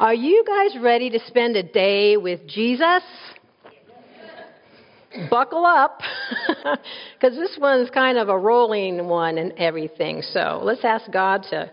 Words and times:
Are 0.00 0.14
you 0.14 0.44
guys 0.44 0.76
ready 0.82 1.08
to 1.10 1.20
spend 1.28 1.54
a 1.54 1.62
day 1.62 2.16
with 2.16 2.48
Jesus? 2.48 3.02
Buckle 5.30 5.64
up, 5.64 6.00
because 7.14 7.36
this 7.36 7.56
one's 7.60 7.90
kind 7.90 8.18
of 8.18 8.28
a 8.28 8.36
rolling 8.36 9.06
one 9.06 9.38
and 9.38 9.52
everything. 9.56 10.20
So 10.22 10.60
let's 10.64 10.84
ask 10.84 11.08
God 11.12 11.44
to, 11.50 11.70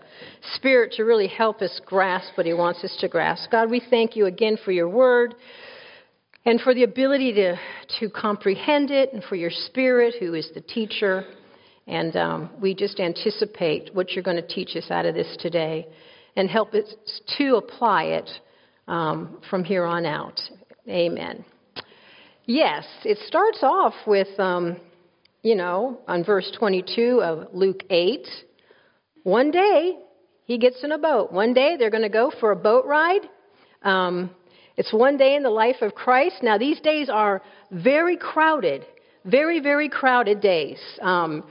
Spirit, 0.54 0.92
to 0.92 1.02
really 1.02 1.26
help 1.26 1.60
us 1.62 1.80
grasp 1.84 2.36
what 2.36 2.46
He 2.46 2.52
wants 2.52 2.84
us 2.84 2.96
to 3.00 3.08
grasp. 3.08 3.50
God, 3.50 3.68
we 3.68 3.82
thank 3.90 4.14
you 4.14 4.26
again 4.26 4.56
for 4.64 4.70
your 4.70 4.88
word 4.88 5.34
and 6.44 6.60
for 6.60 6.74
the 6.74 6.84
ability 6.84 7.32
to, 7.32 7.56
to 7.98 8.08
comprehend 8.08 8.92
it, 8.92 9.12
and 9.12 9.24
for 9.24 9.34
your 9.34 9.50
Spirit, 9.50 10.14
who 10.20 10.34
is 10.34 10.48
the 10.54 10.60
teacher. 10.60 11.24
And 11.88 12.14
um, 12.14 12.50
we 12.60 12.76
just 12.76 13.00
anticipate 13.00 13.92
what 13.92 14.12
you're 14.12 14.22
going 14.22 14.36
to 14.36 14.46
teach 14.46 14.76
us 14.76 14.88
out 14.90 15.06
of 15.06 15.16
this 15.16 15.36
today 15.40 15.88
and 16.36 16.48
help 16.48 16.74
us 16.74 16.94
to 17.38 17.56
apply 17.56 18.04
it 18.04 18.30
um, 18.88 19.38
from 19.48 19.64
here 19.64 19.84
on 19.84 20.06
out. 20.06 20.40
Amen. 20.88 21.44
Yes, 22.46 22.84
it 23.04 23.18
starts 23.26 23.62
off 23.62 23.94
with, 24.06 24.28
um, 24.38 24.76
you 25.42 25.54
know, 25.54 26.00
on 26.08 26.24
verse 26.24 26.50
22 26.58 27.22
of 27.22 27.48
Luke 27.52 27.84
8. 27.88 28.26
One 29.22 29.50
day 29.50 29.98
he 30.44 30.58
gets 30.58 30.82
in 30.82 30.92
a 30.92 30.98
boat. 30.98 31.32
One 31.32 31.54
day 31.54 31.76
they're 31.78 31.90
going 31.90 32.02
to 32.02 32.08
go 32.08 32.32
for 32.40 32.50
a 32.50 32.56
boat 32.56 32.84
ride. 32.84 33.22
Um, 33.82 34.30
it's 34.76 34.92
one 34.92 35.16
day 35.16 35.36
in 35.36 35.42
the 35.42 35.50
life 35.50 35.76
of 35.82 35.94
Christ. 35.94 36.36
Now, 36.42 36.58
these 36.58 36.80
days 36.80 37.08
are 37.08 37.42
very 37.70 38.16
crowded, 38.16 38.84
very, 39.24 39.60
very 39.60 39.88
crowded 39.88 40.40
days. 40.40 40.78
Um, 41.00 41.44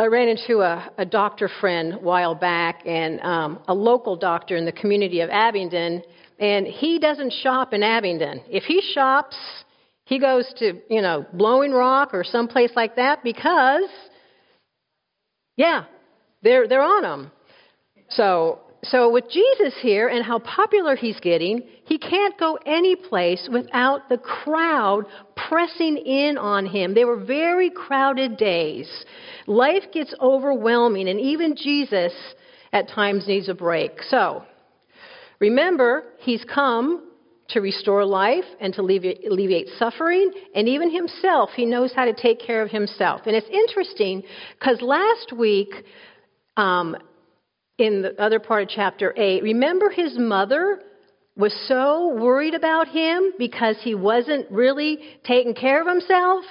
I 0.00 0.06
ran 0.06 0.28
into 0.28 0.60
a, 0.62 0.90
a 0.96 1.04
doctor 1.04 1.50
friend 1.60 1.92
a 1.92 1.98
while 1.98 2.34
back, 2.34 2.86
and 2.86 3.20
um, 3.20 3.58
a 3.68 3.74
local 3.74 4.16
doctor 4.16 4.56
in 4.56 4.64
the 4.64 4.72
community 4.72 5.20
of 5.20 5.28
Abingdon, 5.28 6.02
and 6.38 6.66
he 6.66 6.98
doesn't 6.98 7.34
shop 7.42 7.74
in 7.74 7.82
Abingdon. 7.82 8.40
If 8.48 8.62
he 8.64 8.80
shops, 8.94 9.36
he 10.06 10.18
goes 10.18 10.50
to, 10.56 10.80
you 10.88 11.02
know, 11.02 11.26
Blowing 11.34 11.72
Rock 11.72 12.14
or 12.14 12.24
someplace 12.24 12.70
like 12.74 12.96
that 12.96 13.22
because, 13.22 13.90
yeah, 15.58 15.84
they're, 16.40 16.66
they're 16.66 16.80
on 16.80 17.04
him. 17.04 17.30
So 18.08 18.60
so 18.84 19.10
with 19.10 19.24
Jesus 19.30 19.74
here 19.80 20.08
and 20.08 20.24
how 20.24 20.38
popular 20.38 20.96
he's 20.96 21.20
getting, 21.20 21.62
he 21.84 21.98
can't 21.98 22.38
go 22.38 22.58
any 22.64 22.96
place 22.96 23.48
without 23.52 24.08
the 24.08 24.16
crowd 24.16 25.04
pressing 25.36 25.98
in 25.98 26.38
on 26.38 26.64
him. 26.64 26.94
They 26.94 27.04
were 27.04 27.22
very 27.22 27.70
crowded 27.70 28.38
days. 28.38 28.88
Life 29.46 29.84
gets 29.92 30.14
overwhelming, 30.20 31.08
and 31.08 31.20
even 31.20 31.56
Jesus 31.56 32.12
at 32.72 32.88
times 32.88 33.26
needs 33.26 33.48
a 33.48 33.54
break. 33.54 34.02
So 34.08 34.44
remember, 35.40 36.04
he's 36.20 36.44
come 36.44 37.06
to 37.50 37.60
restore 37.60 38.06
life 38.06 38.44
and 38.60 38.72
to 38.74 38.80
alleviate 38.80 39.68
suffering, 39.78 40.30
and 40.54 40.68
even 40.68 40.90
himself, 40.90 41.50
he 41.54 41.66
knows 41.66 41.92
how 41.94 42.06
to 42.06 42.14
take 42.14 42.40
care 42.40 42.62
of 42.62 42.70
himself. 42.70 43.22
And 43.26 43.36
it's 43.36 43.48
interesting 43.48 44.22
because 44.58 44.80
last 44.80 45.32
week, 45.36 45.70
um, 46.56 46.96
in 47.80 48.02
the 48.02 48.20
other 48.22 48.38
part 48.38 48.64
of 48.64 48.68
chapter 48.68 49.14
8, 49.16 49.42
remember 49.42 49.90
his 49.90 50.18
mother 50.18 50.80
was 51.36 51.54
so 51.66 52.14
worried 52.20 52.54
about 52.54 52.88
him 52.88 53.32
because 53.38 53.76
he 53.82 53.94
wasn't 53.94 54.50
really 54.50 54.98
taking 55.24 55.54
care 55.54 55.80
of 55.80 55.86
himself, 55.86 56.44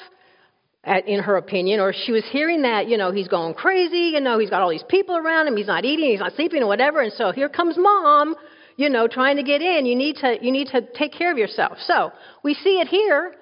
in 1.05 1.19
her 1.21 1.38
opinion, 1.38 1.80
or 1.80 1.94
she 1.94 2.11
was 2.11 2.23
hearing 2.31 2.63
that, 2.63 2.88
you 2.88 2.97
know, 2.97 3.11
he's 3.11 3.27
going 3.27 3.53
crazy, 3.53 4.11
you 4.13 4.19
know, 4.19 4.39
he's 4.39 4.49
got 4.49 4.61
all 4.61 4.69
these 4.69 4.83
people 4.89 5.16
around 5.16 5.47
him, 5.47 5.55
he's 5.55 5.67
not 5.67 5.86
eating, 5.86 6.09
he's 6.09 6.19
not 6.19 6.33
sleeping, 6.36 6.63
or 6.63 6.67
whatever, 6.67 7.02
and 7.02 7.13
so 7.13 7.31
here 7.31 7.49
comes 7.49 7.77
mom, 7.77 8.36
you 8.77 8.89
know, 8.89 9.08
trying 9.08 9.36
to 9.36 9.43
get 9.43 9.61
in. 9.61 9.86
You 9.86 9.95
need 9.95 10.16
to, 10.21 10.38
you 10.41 10.52
need 10.52 10.69
to 10.69 10.81
take 10.97 11.11
care 11.11 11.31
of 11.31 11.38
yourself. 11.38 11.77
So 11.86 12.11
we 12.43 12.53
see 12.53 12.80
it 12.80 12.88
here. 12.88 13.36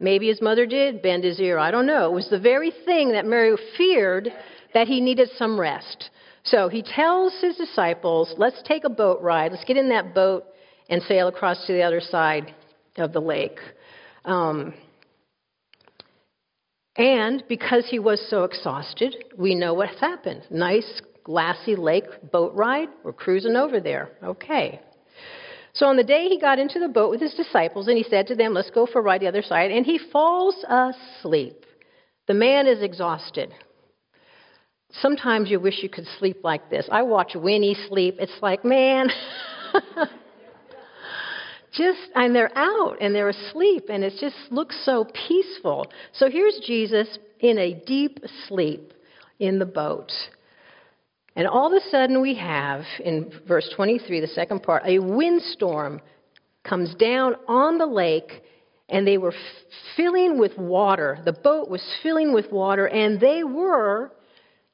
Maybe 0.00 0.26
his 0.26 0.42
mother 0.42 0.66
did 0.66 1.00
bend 1.00 1.22
his 1.22 1.38
ear. 1.38 1.56
I 1.56 1.70
don't 1.70 1.86
know. 1.86 2.06
It 2.06 2.12
was 2.12 2.28
the 2.28 2.40
very 2.40 2.72
thing 2.84 3.12
that 3.12 3.24
Mary 3.24 3.56
feared 3.78 4.28
that 4.74 4.88
he 4.88 5.00
needed 5.00 5.30
some 5.38 5.58
rest. 5.58 6.10
So 6.44 6.68
he 6.68 6.82
tells 6.82 7.34
his 7.40 7.56
disciples, 7.56 8.34
let's 8.36 8.60
take 8.64 8.84
a 8.84 8.90
boat 8.90 9.20
ride. 9.22 9.52
Let's 9.52 9.64
get 9.64 9.76
in 9.76 9.88
that 9.90 10.14
boat 10.14 10.44
and 10.88 11.02
sail 11.02 11.28
across 11.28 11.66
to 11.66 11.72
the 11.72 11.82
other 11.82 12.00
side 12.00 12.54
of 12.96 13.12
the 13.12 13.20
lake. 13.20 13.58
Um, 14.24 14.74
and 16.96 17.42
because 17.48 17.86
he 17.88 17.98
was 17.98 18.24
so 18.28 18.44
exhausted, 18.44 19.16
we 19.38 19.54
know 19.54 19.72
what's 19.72 19.98
happened. 20.00 20.42
Nice, 20.50 21.00
glassy 21.24 21.76
lake 21.76 22.04
boat 22.30 22.54
ride. 22.54 22.88
We're 23.02 23.12
cruising 23.12 23.56
over 23.56 23.80
there. 23.80 24.10
Okay. 24.22 24.80
So 25.74 25.86
on 25.86 25.96
the 25.96 26.04
day 26.04 26.28
he 26.28 26.38
got 26.38 26.58
into 26.58 26.78
the 26.78 26.88
boat 26.88 27.10
with 27.10 27.20
his 27.20 27.34
disciples, 27.34 27.88
and 27.88 27.96
he 27.96 28.04
said 28.04 28.26
to 28.26 28.34
them, 28.34 28.52
Let's 28.52 28.70
go 28.70 28.86
for 28.86 28.98
a 28.98 29.02
ride 29.02 29.22
the 29.22 29.28
other 29.28 29.42
side, 29.42 29.70
and 29.70 29.86
he 29.86 29.98
falls 29.98 30.56
asleep. 30.68 31.64
The 32.26 32.34
man 32.34 32.66
is 32.66 32.82
exhausted. 32.82 33.54
Sometimes 35.00 35.50
you 35.50 35.58
wish 35.58 35.82
you 35.82 35.88
could 35.88 36.06
sleep 36.18 36.38
like 36.44 36.68
this. 36.68 36.86
I 36.90 37.02
watch 37.02 37.32
Winnie 37.34 37.76
sleep. 37.88 38.16
It's 38.18 38.32
like, 38.42 38.64
man, 38.64 39.08
just, 41.72 41.98
and 42.14 42.34
they're 42.34 42.56
out 42.56 42.98
and 43.00 43.14
they're 43.14 43.30
asleep, 43.30 43.84
and 43.88 44.04
it 44.04 44.14
just 44.20 44.36
looks 44.50 44.76
so 44.84 45.06
peaceful. 45.26 45.86
So 46.12 46.28
here's 46.28 46.60
Jesus 46.66 47.18
in 47.40 47.58
a 47.58 47.74
deep 47.86 48.18
sleep 48.48 48.92
in 49.38 49.58
the 49.58 49.66
boat. 49.66 50.12
And 51.34 51.48
all 51.48 51.66
of 51.66 51.72
a 51.72 51.90
sudden, 51.90 52.20
we 52.20 52.34
have, 52.34 52.82
in 53.02 53.32
verse 53.48 53.72
23, 53.74 54.20
the 54.20 54.26
second 54.26 54.62
part, 54.62 54.82
a 54.86 54.98
windstorm 54.98 56.02
comes 56.62 56.94
down 56.94 57.36
on 57.48 57.78
the 57.78 57.86
lake, 57.86 58.42
and 58.90 59.06
they 59.06 59.16
were 59.16 59.32
filling 59.96 60.38
with 60.38 60.56
water. 60.58 61.18
The 61.24 61.32
boat 61.32 61.70
was 61.70 61.82
filling 62.02 62.34
with 62.34 62.52
water, 62.52 62.86
and 62.86 63.18
they 63.18 63.42
were 63.42 64.12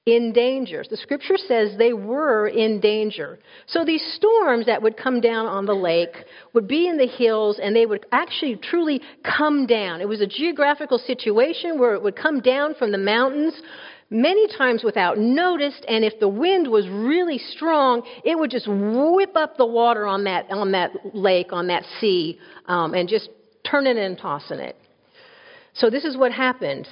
in 0.08 0.32
danger. 0.32 0.82
The 0.88 0.96
scripture 0.96 1.36
says 1.36 1.76
they 1.76 1.92
were 1.92 2.48
in 2.48 2.80
danger. 2.80 3.38
So 3.66 3.84
these 3.84 4.04
storms 4.14 4.66
that 4.66 4.80
would 4.80 4.96
come 4.96 5.20
down 5.20 5.46
on 5.46 5.66
the 5.66 5.74
lake 5.74 6.16
would 6.54 6.66
be 6.66 6.88
in 6.88 6.96
the 6.96 7.06
hills 7.06 7.60
and 7.62 7.76
they 7.76 7.84
would 7.84 8.06
actually 8.10 8.56
truly 8.56 9.02
come 9.22 9.66
down. 9.66 10.00
It 10.00 10.08
was 10.08 10.22
a 10.22 10.26
geographical 10.26 10.98
situation 10.98 11.78
where 11.78 11.94
it 11.94 12.02
would 12.02 12.16
come 12.16 12.40
down 12.40 12.74
from 12.74 12.90
the 12.90 12.98
mountains 12.98 13.60
many 14.10 14.48
times 14.56 14.82
without 14.82 15.18
notice 15.18 15.78
and 15.86 16.02
if 16.02 16.18
the 16.18 16.28
wind 16.28 16.66
was 16.66 16.88
really 16.88 17.36
strong 17.36 18.02
it 18.24 18.38
would 18.38 18.50
just 18.50 18.66
whip 18.66 19.36
up 19.36 19.58
the 19.58 19.66
water 19.66 20.06
on 20.06 20.24
that 20.24 20.50
on 20.50 20.72
that 20.72 20.90
lake 21.12 21.52
on 21.52 21.66
that 21.66 21.82
sea 22.00 22.38
um, 22.68 22.94
and 22.94 23.06
just 23.06 23.28
turn 23.70 23.86
it 23.86 23.98
and 23.98 24.16
tossing 24.16 24.60
it 24.60 24.76
so 25.74 25.90
this 25.90 26.06
is 26.06 26.16
what 26.16 26.32
happened 26.32 26.88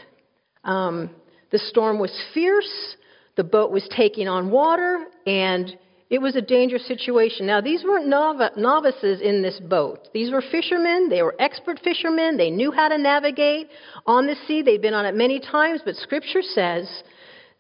um, 0.65 1.09
the 1.53 1.59
storm 1.59 1.99
was 1.99 2.13
fierce 2.35 2.97
the 3.37 3.45
boat 3.45 3.71
was 3.71 3.87
taking 3.95 4.29
on 4.29 4.51
water, 4.51 5.07
and 5.27 5.77
it 6.09 6.21
was 6.21 6.37
a 6.37 6.41
dangerous 6.41 6.87
situation. 6.87 7.47
Now, 7.47 7.61
these 7.61 7.85
weren't 7.85 8.07
novices 8.09 9.21
in 9.21 9.43
this 9.43 9.61
boat. 9.61 10.09
These 10.15 10.33
were 10.33 10.43
fishermen. 10.51 11.09
They 11.09 11.23
were 11.23 11.35
expert 11.39 11.81
fishermen. 11.83 12.37
They 12.37 12.51
knew 12.51 12.71
how 12.71 12.89
to 12.89 12.97
navigate 12.97 13.69
on 14.07 14.27
the 14.27 14.37
sea. 14.47 14.63
They'd 14.63 14.81
been 14.81 14.95
on 14.95 15.05
it 15.05 15.15
many 15.15 15.41
times, 15.41 15.83
but 15.85 15.97
Scripture 15.97 16.43
says 16.43 17.03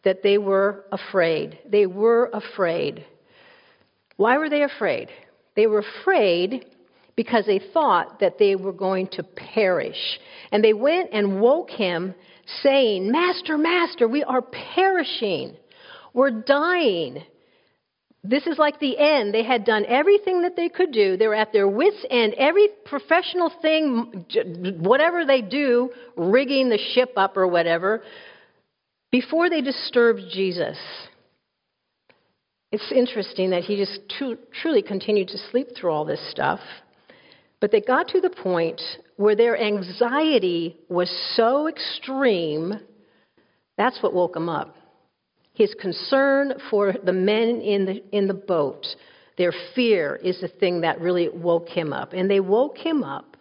that 0.05 0.23
they 0.23 0.39
were 0.39 0.85
afraid. 0.93 1.59
They 1.69 1.87
were 1.87 2.31
afraid. 2.33 3.05
Why 4.17 4.39
were 4.39 4.49
they 4.49 4.63
afraid? 4.63 5.09
They 5.57 5.67
were 5.67 5.85
afraid 6.01 6.67
because 7.17 7.47
they 7.47 7.61
thought 7.73 8.21
that 8.21 8.39
they 8.39 8.55
were 8.55 8.73
going 8.73 9.09
to 9.09 9.23
perish. 9.23 10.21
And 10.53 10.63
they 10.63 10.73
went 10.73 11.11
and 11.13 11.41
woke 11.41 11.71
him, 11.71 12.15
saying, 12.63 13.11
Master, 13.11 13.59
Master, 13.59 14.07
we 14.07 14.23
are 14.23 14.43
perishing. 14.43 15.57
We're 16.17 16.31
dying. 16.31 17.23
This 18.25 18.47
is 18.47 18.57
like 18.59 18.81
the 18.81 18.99
end. 18.99 19.35
They 19.35 19.45
had 19.45 19.67
done 19.67 19.85
everything 19.87 20.43
that 20.43 20.57
they 20.57 20.71
could 20.71 20.91
do. 20.91 21.19
They 21.19 21.29
were 21.29 21.35
at 21.35 21.53
their 21.53 21.69
wits' 21.69 22.07
end. 22.11 22.33
Every 22.39 22.69
professional 22.87 23.53
thing, 23.61 24.25
whatever 24.81 25.27
they 25.27 25.43
do, 25.43 25.91
rigging 26.17 26.71
the 26.71 26.79
ship 26.95 27.13
up 27.17 27.37
or 27.37 27.47
whatever, 27.47 28.03
before 29.13 29.51
they 29.51 29.61
disturbed 29.61 30.23
Jesus. 30.33 30.79
It's 32.73 32.91
interesting 32.91 33.51
that 33.51 33.65
he 33.65 33.77
just 33.77 34.01
truly 34.63 34.81
continued 34.81 35.29
to 35.29 35.39
sleep 35.51 35.69
through 35.77 35.91
all 35.91 36.07
this 36.07 36.31
stuff. 36.31 36.61
But 37.61 37.73
they 37.73 37.83
got 37.83 38.09
to 38.09 38.23
the 38.23 38.31
point 38.31 38.81
where 39.17 39.37
their 39.37 39.61
anxiety 39.61 40.79
was 40.89 41.11
so 41.37 41.69
extreme, 41.69 42.81
that's 43.77 44.03
what 44.03 44.15
woke 44.15 44.33
them 44.33 44.49
up 44.49 44.75
his 45.57 45.75
concern 45.81 46.53
for 46.71 46.93
the 46.93 47.13
men 47.13 47.61
in 47.63 47.87
the, 47.87 48.05
in 48.13 48.27
the 48.27 48.35
boat, 48.35 48.87
their 49.39 49.53
fear 49.75 50.17
is 50.17 50.41
the 50.41 50.49
thing 50.49 50.83
that 50.83 51.01
really 51.01 51.29
woke 51.31 51.69
him 51.69 51.93
up. 51.93 52.13
And 52.13 52.31
they 52.31 52.41
woke 52.41 52.77
him 52.77 53.03
up 53.03 53.37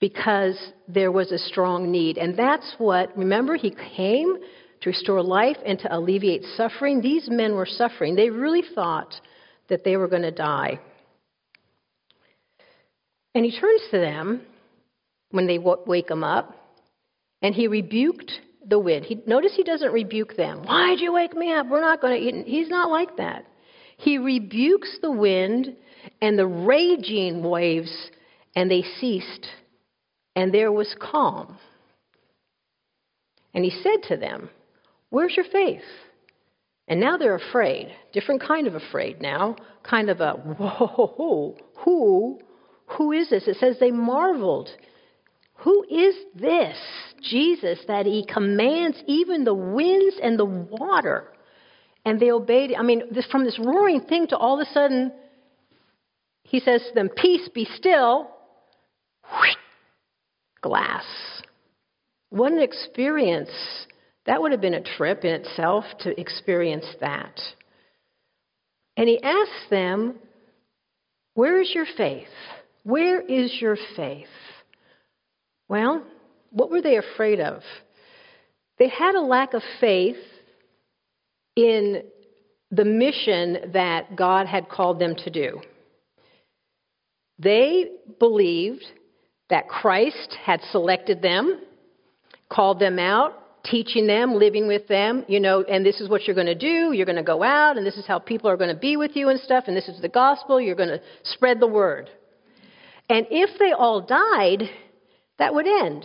because 0.00 0.58
there 0.88 1.12
was 1.12 1.30
a 1.30 1.38
strong 1.38 1.92
need. 1.92 2.16
And 2.16 2.36
that's 2.38 2.74
what, 2.78 3.16
remember, 3.16 3.56
he 3.56 3.74
came 3.96 4.36
to 4.80 4.88
restore 4.88 5.22
life 5.22 5.58
and 5.64 5.78
to 5.80 5.94
alleviate 5.94 6.42
suffering. 6.56 7.02
These 7.02 7.28
men 7.30 7.54
were 7.54 7.66
suffering. 7.66 8.16
They 8.16 8.30
really 8.30 8.62
thought 8.74 9.14
that 9.68 9.84
they 9.84 9.98
were 9.98 10.08
going 10.08 10.22
to 10.22 10.30
die. 10.30 10.80
And 13.34 13.44
he 13.44 13.58
turns 13.58 13.82
to 13.90 13.98
them 13.98 14.40
when 15.30 15.46
they 15.46 15.58
wake 15.58 16.10
him 16.10 16.24
up, 16.24 16.56
and 17.42 17.54
he 17.54 17.68
rebuked 17.68 18.32
the 18.66 18.78
wind. 18.78 19.04
He, 19.04 19.22
notice 19.26 19.52
he 19.54 19.62
doesn't 19.62 19.92
rebuke 19.92 20.36
them. 20.36 20.64
Why'd 20.64 21.00
you 21.00 21.12
wake 21.12 21.34
me 21.34 21.52
up? 21.52 21.68
We're 21.68 21.80
not 21.80 22.00
going 22.00 22.20
to 22.20 22.26
eat. 22.26 22.46
He's 22.46 22.68
not 22.68 22.90
like 22.90 23.16
that. 23.16 23.46
He 23.96 24.18
rebukes 24.18 24.98
the 25.02 25.10
wind 25.10 25.76
and 26.22 26.38
the 26.38 26.46
raging 26.46 27.42
waves, 27.42 28.10
and 28.56 28.70
they 28.70 28.82
ceased, 29.00 29.46
and 30.34 30.52
there 30.54 30.72
was 30.72 30.94
calm. 30.98 31.58
And 33.52 33.64
he 33.64 33.70
said 33.70 34.08
to 34.08 34.16
them, 34.16 34.50
Where's 35.10 35.36
your 35.36 35.46
faith? 35.50 35.82
And 36.88 37.00
now 37.00 37.16
they're 37.16 37.36
afraid, 37.36 37.94
different 38.12 38.42
kind 38.42 38.66
of 38.66 38.74
afraid 38.74 39.20
now, 39.20 39.56
kind 39.82 40.10
of 40.10 40.20
a, 40.20 40.32
whoa, 40.32 41.56
who, 41.84 42.40
who 42.86 43.12
is 43.12 43.30
this? 43.30 43.46
It 43.46 43.56
says 43.58 43.76
they 43.78 43.90
marveled. 43.90 44.70
Who 45.62 45.84
is 45.90 46.14
this 46.34 46.76
Jesus 47.22 47.78
that 47.86 48.06
he 48.06 48.24
commands 48.26 48.96
even 49.06 49.44
the 49.44 49.54
winds 49.54 50.16
and 50.22 50.38
the 50.38 50.44
water? 50.44 51.28
And 52.04 52.18
they 52.18 52.30
obeyed. 52.30 52.74
I 52.78 52.82
mean, 52.82 53.02
this, 53.10 53.26
from 53.26 53.44
this 53.44 53.58
roaring 53.58 54.00
thing 54.00 54.26
to 54.28 54.38
all 54.38 54.58
of 54.58 54.66
a 54.66 54.72
sudden, 54.72 55.12
he 56.44 56.60
says 56.60 56.82
to 56.88 56.94
them, 56.94 57.10
Peace, 57.10 57.48
be 57.54 57.66
still. 57.76 58.30
Glass. 60.62 61.04
What 62.30 62.52
an 62.52 62.62
experience 62.62 63.50
that 64.26 64.40
would 64.40 64.52
have 64.52 64.60
been 64.60 64.74
a 64.74 64.82
trip 64.82 65.24
in 65.24 65.32
itself 65.32 65.84
to 66.00 66.18
experience 66.18 66.86
that. 67.00 67.38
And 68.96 69.08
he 69.08 69.22
asks 69.22 69.68
them, 69.68 70.14
Where 71.34 71.60
is 71.60 71.70
your 71.74 71.86
faith? 71.96 72.28
Where 72.82 73.20
is 73.20 73.58
your 73.60 73.76
faith? 73.94 74.26
Well, 75.70 76.02
what 76.50 76.68
were 76.68 76.82
they 76.82 76.96
afraid 76.96 77.38
of? 77.38 77.62
They 78.80 78.88
had 78.88 79.14
a 79.14 79.20
lack 79.20 79.54
of 79.54 79.62
faith 79.80 80.16
in 81.54 82.02
the 82.72 82.84
mission 82.84 83.70
that 83.72 84.16
God 84.16 84.48
had 84.48 84.68
called 84.68 84.98
them 84.98 85.14
to 85.14 85.30
do. 85.30 85.60
They 87.38 87.84
believed 88.18 88.84
that 89.48 89.68
Christ 89.68 90.36
had 90.44 90.60
selected 90.72 91.22
them, 91.22 91.60
called 92.50 92.80
them 92.80 92.98
out, 92.98 93.34
teaching 93.64 94.08
them, 94.08 94.34
living 94.34 94.66
with 94.66 94.88
them, 94.88 95.24
you 95.28 95.38
know, 95.38 95.62
and 95.62 95.86
this 95.86 96.00
is 96.00 96.08
what 96.08 96.24
you're 96.24 96.34
going 96.34 96.48
to 96.48 96.54
do. 96.56 96.92
You're 96.92 97.06
going 97.06 97.14
to 97.14 97.22
go 97.22 97.44
out, 97.44 97.76
and 97.76 97.86
this 97.86 97.96
is 97.96 98.06
how 98.08 98.18
people 98.18 98.50
are 98.50 98.56
going 98.56 98.74
to 98.74 98.80
be 98.80 98.96
with 98.96 99.14
you 99.14 99.28
and 99.28 99.38
stuff, 99.38 99.64
and 99.68 99.76
this 99.76 99.88
is 99.88 100.00
the 100.00 100.08
gospel. 100.08 100.60
You're 100.60 100.74
going 100.74 100.88
to 100.88 101.00
spread 101.22 101.60
the 101.60 101.68
word. 101.68 102.10
And 103.08 103.26
if 103.30 103.56
they 103.60 103.70
all 103.70 104.00
died, 104.00 104.68
that 105.40 105.54
would 105.54 105.66
end. 105.66 106.04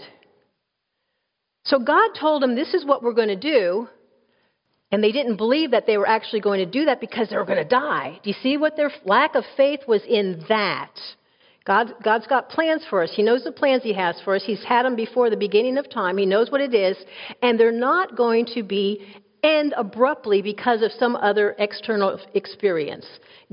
So 1.65 1.77
God 1.77 2.11
told 2.19 2.41
them, 2.41 2.55
This 2.55 2.73
is 2.73 2.85
what 2.85 3.03
we're 3.03 3.13
going 3.13 3.27
to 3.27 3.35
do. 3.35 3.87
And 4.91 5.03
they 5.03 5.11
didn't 5.11 5.37
believe 5.37 5.71
that 5.71 5.87
they 5.87 5.97
were 5.97 6.07
actually 6.07 6.39
going 6.39 6.59
to 6.59 6.65
do 6.65 6.85
that 6.85 7.01
because 7.01 7.29
they 7.29 7.37
were 7.37 7.45
going 7.45 7.61
to 7.61 7.69
die. 7.69 8.19
Do 8.23 8.29
you 8.29 8.35
see 8.41 8.55
what 8.55 8.77
their 8.77 8.91
lack 9.03 9.35
of 9.35 9.43
faith 9.57 9.81
was 9.87 10.01
in 10.07 10.43
that? 10.47 10.91
God, 11.65 11.95
God's 12.03 12.27
got 12.27 12.49
plans 12.49 12.85
for 12.89 13.01
us. 13.03 13.11
He 13.13 13.23
knows 13.23 13.43
the 13.43 13.51
plans 13.51 13.83
He 13.83 13.93
has 13.93 14.21
for 14.23 14.35
us. 14.35 14.43
He's 14.45 14.63
had 14.63 14.85
them 14.85 14.95
before 14.95 15.29
the 15.29 15.37
beginning 15.37 15.77
of 15.77 15.89
time. 15.89 16.17
He 16.17 16.25
knows 16.25 16.51
what 16.51 16.61
it 16.61 16.73
is. 16.73 16.95
And 17.41 17.59
they're 17.59 17.71
not 17.71 18.15
going 18.15 18.45
to 18.53 18.63
be 18.63 19.01
end 19.45 19.73
abruptly 19.77 20.41
because 20.41 20.81
of 20.81 20.91
some 20.91 21.15
other 21.15 21.55
external 21.59 22.19
experience. 22.33 23.05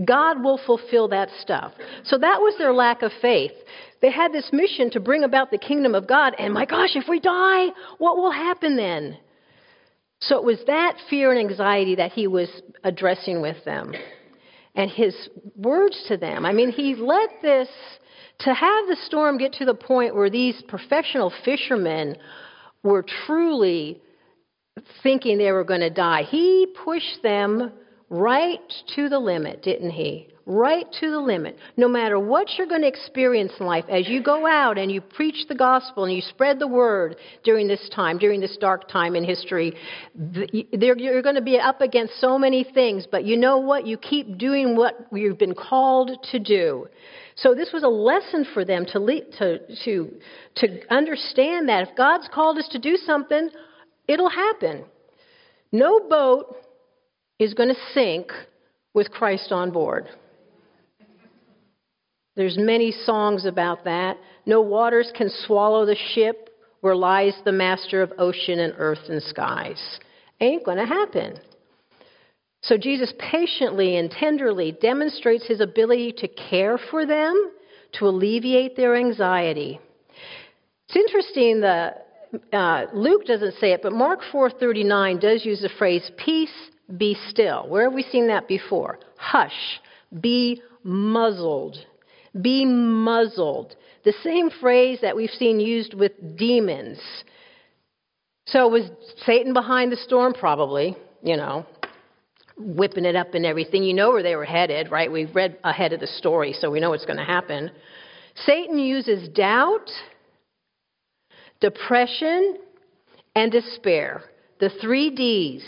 God 0.05 0.43
will 0.43 0.59
fulfill 0.65 1.09
that 1.09 1.29
stuff. 1.41 1.73
So 2.05 2.17
that 2.19 2.41
was 2.41 2.55
their 2.59 2.73
lack 2.73 3.03
of 3.03 3.13
faith. 3.21 3.53
They 4.01 4.11
had 4.11 4.33
this 4.33 4.49
mission 4.53 4.91
to 4.93 5.01
bring 5.01 5.23
about 5.23 5.51
the 5.51 5.59
kingdom 5.59 5.95
of 5.95 6.09
God, 6.09 6.35
and 6.39 6.55
my 6.55 6.65
gosh, 6.65 6.97
if 6.97 7.05
we 7.09 7.21
die, 7.21 7.67
what 7.99 8.17
will 8.17 8.33
happen 8.33 8.77
then? 8.77 9.19
So 10.21 10.39
it 10.39 10.45
was 10.45 10.59
that 10.67 10.97
fear 11.11 11.31
and 11.31 11.51
anxiety 11.51 11.97
that 11.97 12.13
he 12.13 12.27
was 12.27 12.49
addressing 12.85 13.43
with 13.43 13.65
them. 13.65 13.93
And 14.75 14.91
his 14.91 15.15
words 15.57 16.03
to 16.09 16.17
them, 16.17 16.47
I 16.47 16.53
mean, 16.53 16.71
he 16.71 16.95
let 16.95 17.31
this 17.43 17.69
to 18.41 18.55
have 18.55 18.87
the 18.87 18.97
storm 19.05 19.37
get 19.37 19.53
to 19.55 19.65
the 19.65 19.75
point 19.75 20.15
where 20.15 20.31
these 20.31 20.63
professional 20.67 21.33
fishermen 21.45 22.17
were 22.83 23.05
truly 23.27 24.01
thinking 25.03 25.39
they 25.39 25.53
were 25.53 25.65
going 25.65 25.81
to 25.81 25.91
die, 25.91 26.23
he 26.23 26.67
pushed 26.85 27.23
them 27.23 27.73
right 28.09 28.61
to 28.95 29.09
the 29.09 29.19
limit, 29.19 29.63
didn't 29.63 29.91
he? 29.91 30.29
Right 30.45 30.87
to 31.01 31.11
the 31.11 31.21
limit. 31.21 31.57
No 31.77 31.87
matter 31.87 32.19
what 32.19 32.49
you're 32.59 32.67
going 32.67 32.81
to 32.83 32.89
experience 32.89 33.53
in 33.61 33.67
life, 33.67 33.85
as 33.89 34.09
you 34.09 34.23
go 34.23 34.45
out 34.45 34.77
and 34.77 34.91
you 34.91 35.01
preach 35.01 35.47
the 35.49 35.55
gospel 35.55 36.05
and 36.05 36.13
you 36.13 36.21
spread 36.21 36.59
the 36.59 36.67
word 36.67 37.17
during 37.45 37.69
this 37.69 37.89
time, 37.95 38.19
during 38.19 38.41
this 38.41 38.57
dark 38.61 38.89
time 38.89 39.15
in 39.15 39.25
history, 39.25 39.73
you're 40.15 41.23
going 41.23 41.37
to 41.37 41.43
be 41.43 41.59
up 41.59 41.81
against 41.81 42.21
so 42.21 42.39
many 42.39 42.65
things, 42.65 43.07
but 43.09 43.25
you 43.25 43.37
know 43.37 43.59
what? 43.59 43.87
You 43.87 43.97
keep 43.97 44.37
doing 44.37 44.75
what 44.75 45.07
you've 45.13 45.39
been 45.39 45.55
called 45.55 46.11
to 46.33 46.39
do. 46.41 46.89
So 47.37 47.55
this 47.55 47.71
was 47.73 47.85
a 47.85 47.89
lesson 47.89 48.45
for 48.53 48.65
them 48.65 48.85
to, 48.87 49.21
to, 49.39 49.59
to, 49.85 50.13
to 50.57 50.93
understand 50.93 51.69
that 51.69 51.89
if 51.89 51.97
God's 51.97 52.29
called 52.33 52.59
us 52.59 52.69
to 52.73 52.79
do 52.81 52.97
something, 52.97 53.49
it'll 54.09 54.31
happen. 54.31 54.85
No 55.71 56.01
boat 56.09 56.57
is 57.39 57.55
going 57.55 57.71
to 57.71 57.81
sink 57.93 58.31
with 58.95 59.11
Christ 59.11 59.53
on 59.53 59.71
board. 59.71 60.09
There's 62.37 62.57
many 62.59 62.93
songs 62.93 63.45
about 63.45 63.85
that. 63.85 64.17
No 64.47 64.61
waters 64.61 65.13
can 65.17 65.31
swallow 65.47 65.85
the 65.85 65.97
ship 66.15 66.51
where 66.81 66.97
lies 66.97 67.35
the 67.45 67.53
master 67.53 68.03
of 68.03 68.13
ocean 68.19 68.59
and 68.59 68.75
earth 68.79 69.09
and 69.09 69.23
skies. 69.23 69.81
Ain't 70.41 70.65
going 70.65 70.79
to 70.79 70.87
happen. 70.87 71.39
So 72.63 72.77
Jesus 72.77 73.13
patiently 73.19 73.97
and 73.97 74.11
tenderly 74.11 74.73
demonstrates 74.73 75.47
his 75.47 75.61
ability 75.61 76.13
to 76.19 76.29
care 76.29 76.79
for 76.91 77.07
them, 77.07 77.53
to 77.95 78.07
alleviate 78.07 78.77
their 78.77 78.97
anxiety. 78.97 79.81
It's 80.89 80.97
interesting 80.97 81.61
that 81.61 82.07
uh, 82.53 82.87
Luke 82.93 83.27
doesn't 83.27 83.55
say 83.59 83.73
it, 83.73 83.81
but 83.83 83.93
Mark 83.93 84.21
4:39 84.33 85.21
does 85.21 85.45
use 85.45 85.61
the 85.61 85.69
phrase 85.69 86.11
"peace, 86.17 86.71
be 86.97 87.17
still." 87.29 87.67
Where 87.69 87.85
have 87.85 87.93
we 87.93 88.03
seen 88.03 88.29
that 88.29 88.49
before? 88.49 88.99
Hush, 89.17 89.81
be 90.21 90.63
muzzled, 90.83 91.79
be 92.41 92.65
muzzled. 92.65 93.77
The 94.05 94.15
same 94.25 94.51
phrase 94.51 95.01
that 95.03 95.15
we've 95.15 95.31
seen 95.31 95.61
used 95.61 95.95
with 95.95 96.37
demons. 96.37 96.99
So 98.47 98.67
was 98.69 98.91
Satan 99.25 99.53
behind 99.53 99.93
the 99.93 99.97
storm? 99.97 100.35
Probably, 100.35 100.97
you 101.23 101.37
know 101.37 101.67
whipping 102.59 103.05
it 103.05 103.17
up 103.17 103.35
and 103.35 103.45
everything. 103.45 103.83
You 103.83 103.95
know 103.95 104.11
where 104.11 104.23
they 104.23 104.37
were 104.37 104.45
headed, 104.45 104.91
right? 104.91 105.11
We've 105.11 105.35
read 105.35 105.59
ahead 105.65 105.93
of 105.93 106.01
the 106.01 106.07
story, 106.07 106.53
so 106.53 106.71
we 106.71 106.81
know 106.81 106.91
what's 106.91 107.07
going 107.07 107.19
to 107.19 107.25
happen. 107.25 107.71
Satan 108.47 108.79
uses 108.79 109.29
doubt, 109.29 109.91
depression, 111.63 112.59
and 113.35 113.51
despair. 113.51 114.25
The 114.61 114.69
three 114.83 115.09
D's 115.11 115.65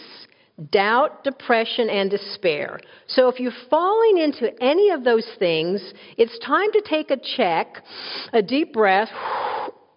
doubt, 0.70 1.24
depression, 1.24 1.88
and 1.88 2.10
despair. 2.10 2.78
So 3.08 3.28
if 3.28 3.40
you're 3.40 3.52
falling 3.68 4.18
into 4.18 4.52
any 4.62 4.90
of 4.90 5.02
those 5.02 5.26
things, 5.38 5.80
it's 6.16 6.38
time 6.46 6.70
to 6.72 6.82
take 6.88 7.10
a 7.10 7.16
check, 7.36 7.82
a 8.32 8.42
deep 8.42 8.72
breath, 8.72 9.08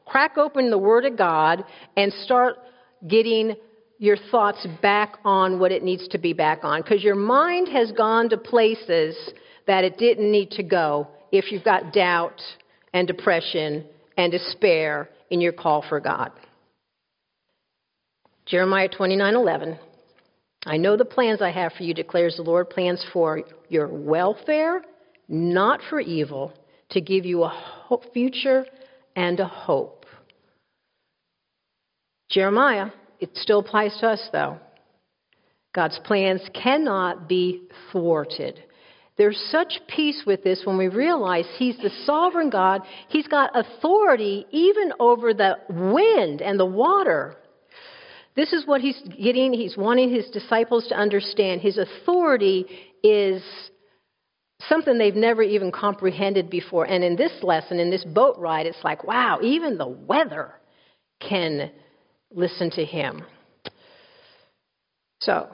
crack 0.06 0.38
open 0.38 0.72
the 0.72 0.78
Word 0.78 1.06
of 1.06 1.18
God, 1.18 1.64
and 1.96 2.12
start 2.24 2.56
getting 3.08 3.56
your 4.00 4.18
thoughts 4.32 4.66
back 4.82 5.18
on 5.26 5.60
what 5.60 5.72
it 5.72 5.84
needs 5.84 6.08
to 6.08 6.18
be 6.18 6.34
back 6.34 6.64
on 6.64 6.82
because 6.82 7.04
your 7.04 7.16
mind 7.16 7.68
has 7.68 7.92
gone 7.92 8.30
to 8.30 8.38
places 8.38 9.16
that 9.66 9.84
it 9.84 9.98
didn't 9.98 10.32
need 10.32 10.52
to 10.52 10.64
go 10.64 11.08
if 11.32 11.52
you've 11.52 11.64
got 11.64 11.94
doubt 11.94 12.40
and 12.94 13.08
depression 13.08 13.84
and 14.18 14.32
despair 14.32 15.10
in 15.30 15.42
your 15.42 15.54
call 15.54 15.84
for 15.88 16.00
God. 16.00 16.32
Jeremiah 18.46 18.90
29:11 18.90 19.78
I 20.66 20.78
know 20.78 20.98
the 20.98 21.06
plans 21.06 21.42
I 21.42 21.52
have 21.52 21.74
for 21.74 21.84
you 21.84 21.94
declares 21.94 22.36
the 22.38 22.44
Lord 22.44 22.70
plans 22.70 23.06
for 23.14 23.44
your 23.70 23.88
welfare 23.88 24.84
not 25.30 25.82
for 25.90 26.00
evil 26.00 26.54
to 26.90 27.02
give 27.02 27.26
you 27.26 27.44
a 27.44 28.00
future 28.14 28.66
and 29.16 29.40
a 29.40 29.48
hope. 29.48 30.06
Jeremiah 32.30 32.92
it 33.20 33.36
still 33.36 33.60
applies 33.60 33.98
to 34.00 34.08
us, 34.08 34.30
though. 34.32 34.60
God's 35.74 36.00
plans 36.04 36.42
cannot 36.54 37.28
be 37.28 37.68
thwarted. 37.92 38.64
There's 39.18 39.40
such 39.52 39.80
peace 39.88 40.24
with 40.26 40.44
this 40.44 40.62
when 40.64 40.78
we 40.78 40.90
realize 40.90 41.46
He's 41.58 41.78
the 41.78 41.90
sovereign 42.06 42.50
God. 42.50 42.82
He's 43.10 43.28
got 43.28 43.52
authority 43.54 44.46
even 44.52 44.94
over 45.00 45.34
the 45.34 45.58
wind 45.70 46.42
and 46.42 46.60
the 46.60 46.66
water. 46.66 47.36
This 48.36 48.54
is 48.54 48.68
what 48.68 48.82
He's 48.82 49.02
getting. 49.02 49.54
He's 49.54 49.76
wanting 49.76 50.14
His 50.14 50.30
disciples 50.30 50.88
to 50.90 50.96
understand. 50.96 51.62
His 51.62 51.80
authority 51.80 52.68
is 53.04 53.42
something 54.68 54.98
they've 54.98 55.16
never 55.16 55.42
even 55.42 55.72
comprehended 55.72 56.50
before. 56.50 56.86
And 56.86 57.04
in 57.04 57.16
this 57.16 57.32
lesson, 57.42 57.80
in 57.80 57.90
this 57.90 58.04
boat 58.04 58.38
ride, 58.38 58.68
it's 58.68 58.84
like, 58.84 59.04
wow, 59.04 59.40
even 59.42 59.78
the 59.78 59.88
weather 59.88 60.54
can 61.20 61.72
listen 62.32 62.70
to 62.72 62.86
him. 62.86 63.24
So, 65.22 65.50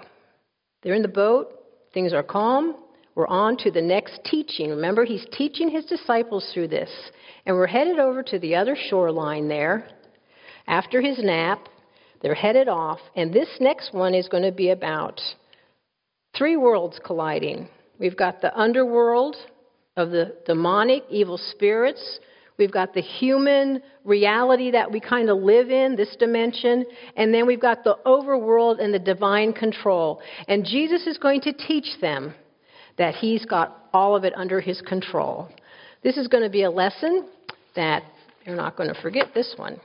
they're 0.82 0.94
in 0.94 1.02
the 1.02 1.08
boat, 1.08 1.54
things 1.94 2.12
are 2.12 2.24
calm. 2.24 2.76
We're 3.16 3.28
on 3.28 3.58
to 3.58 3.72
the 3.72 3.82
next 3.82 4.22
teaching. 4.26 4.70
Remember, 4.72 5.06
he's 5.06 5.26
teaching 5.32 5.70
his 5.70 5.86
disciples 5.86 6.50
through 6.54 6.70
this. 6.70 6.90
And 7.46 7.56
we're 7.56 7.68
headed 7.68 8.00
over 8.00 8.24
to 8.24 8.40
the 8.40 8.56
other 8.56 8.76
shoreline 8.90 9.48
there. 9.48 9.88
After 10.68 11.02
his 11.02 11.20
nap, 11.20 11.68
they're 12.22 12.34
headed 12.34 12.68
off. 12.68 13.00
And 13.16 13.34
this 13.34 13.50
next 13.60 13.94
one 13.94 14.16
is 14.16 14.28
going 14.28 14.44
to 14.44 14.52
be 14.52 14.70
about 14.70 15.22
three 16.36 16.58
worlds 16.58 17.00
colliding. 17.06 17.68
We've 18.00 18.18
got 18.18 18.42
the 18.42 18.58
underworld 18.58 19.36
of 19.96 20.10
the 20.10 20.36
demonic, 20.48 21.04
evil 21.10 21.38
spirits. 21.38 22.20
We've 22.58 22.72
got 22.72 22.94
the 22.94 23.02
human 23.02 23.82
reality 24.04 24.72
that 24.72 24.92
we 24.92 25.00
kind 25.00 25.30
of 25.30 25.38
live 25.38 25.70
in, 25.70 25.96
this 25.96 26.16
dimension. 26.18 26.86
And 27.16 27.32
then 27.32 27.46
we've 27.46 27.62
got 27.62 27.84
the 27.84 27.98
overworld 28.06 28.82
and 28.82 28.92
the 28.92 29.00
divine 29.00 29.54
control. 29.54 30.20
And 30.48 30.66
Jesus 30.66 31.06
is 31.06 31.20
going 31.20 31.42
to 31.42 31.54
teach 31.54 32.00
them 32.02 32.34
that 32.98 33.16
he's 33.16 33.46
got 33.46 33.88
all 33.94 34.16
of 34.16 34.24
it 34.24 34.34
under 34.36 34.62
his 34.62 34.82
control. 34.82 35.50
This 36.04 36.18
is 36.18 36.28
going 36.28 36.44
to 36.44 36.50
be 36.50 36.64
a 36.64 36.72
lesson 36.72 37.28
that 37.76 38.04
you're 38.46 38.56
not 38.56 38.76
going 38.76 38.94
to 38.94 39.02
forget 39.02 39.34
this 39.34 39.54
one. 39.58 39.80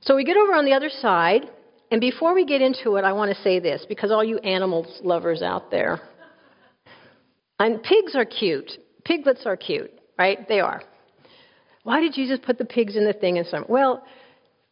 So 0.00 0.16
we 0.16 0.24
get 0.24 0.36
over 0.36 0.54
on 0.54 0.64
the 0.64 0.72
other 0.72 0.88
side. 0.88 1.42
And 1.90 2.00
before 2.00 2.34
we 2.34 2.44
get 2.44 2.62
into 2.62 2.96
it, 2.96 3.04
I 3.04 3.12
want 3.12 3.34
to 3.34 3.42
say 3.42 3.60
this 3.60 3.86
because 3.88 4.10
all 4.10 4.24
you 4.24 4.38
animals 4.38 5.00
lovers 5.04 5.40
out 5.40 5.70
there, 5.70 6.00
and 7.60 7.82
pigs 7.82 8.14
are 8.14 8.24
cute. 8.24 8.70
Piglets 9.04 9.46
are 9.46 9.56
cute, 9.56 9.92
right? 10.18 10.48
They 10.48 10.60
are. 10.60 10.82
Why 11.84 12.00
did 12.00 12.12
Jesus 12.12 12.40
put 12.44 12.58
the 12.58 12.64
pigs 12.64 12.96
in 12.96 13.04
the 13.04 13.12
thing 13.12 13.38
and 13.38 13.46
some? 13.46 13.64
Well, 13.68 14.04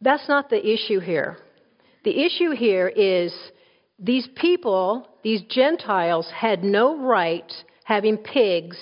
that's 0.01 0.27
not 0.27 0.49
the 0.49 0.59
issue 0.61 0.99
here. 0.99 1.37
The 2.03 2.25
issue 2.25 2.51
here 2.51 2.89
is 2.89 3.33
these 3.99 4.27
people, 4.35 5.07
these 5.23 5.41
Gentiles, 5.43 6.29
had 6.33 6.63
no 6.63 6.97
right 6.97 7.51
having 7.83 8.17
pigs 8.17 8.77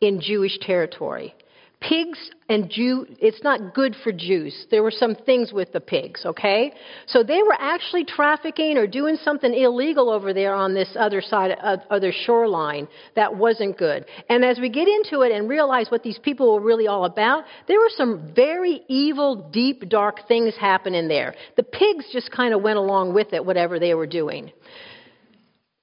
in 0.00 0.20
Jewish 0.20 0.58
territory. 0.60 1.34
Pigs 1.80 2.18
and 2.48 2.68
Jew, 2.68 3.06
it's 3.20 3.42
not 3.44 3.72
good 3.72 3.94
for 4.02 4.10
Jews. 4.10 4.66
There 4.68 4.82
were 4.82 4.90
some 4.90 5.14
things 5.14 5.52
with 5.52 5.72
the 5.72 5.80
pigs, 5.80 6.26
okay? 6.26 6.72
So 7.06 7.22
they 7.22 7.40
were 7.40 7.54
actually 7.56 8.04
trafficking 8.04 8.76
or 8.76 8.88
doing 8.88 9.16
something 9.22 9.54
illegal 9.54 10.10
over 10.10 10.34
there 10.34 10.54
on 10.54 10.74
this 10.74 10.88
other 10.98 11.20
side, 11.20 11.56
uh, 11.62 11.76
other 11.88 12.12
shoreline 12.12 12.88
that 13.14 13.36
wasn't 13.36 13.78
good. 13.78 14.06
And 14.28 14.44
as 14.44 14.58
we 14.58 14.70
get 14.70 14.88
into 14.88 15.20
it 15.20 15.30
and 15.30 15.48
realize 15.48 15.88
what 15.88 16.02
these 16.02 16.18
people 16.18 16.52
were 16.52 16.60
really 16.60 16.88
all 16.88 17.04
about, 17.04 17.44
there 17.68 17.78
were 17.78 17.92
some 17.96 18.32
very 18.34 18.80
evil, 18.88 19.48
deep, 19.52 19.88
dark 19.88 20.26
things 20.26 20.54
happening 20.58 21.06
there. 21.06 21.36
The 21.56 21.62
pigs 21.62 22.06
just 22.12 22.32
kind 22.32 22.54
of 22.54 22.60
went 22.60 22.78
along 22.78 23.14
with 23.14 23.32
it, 23.32 23.44
whatever 23.44 23.78
they 23.78 23.94
were 23.94 24.08
doing. 24.08 24.50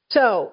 So, 0.10 0.52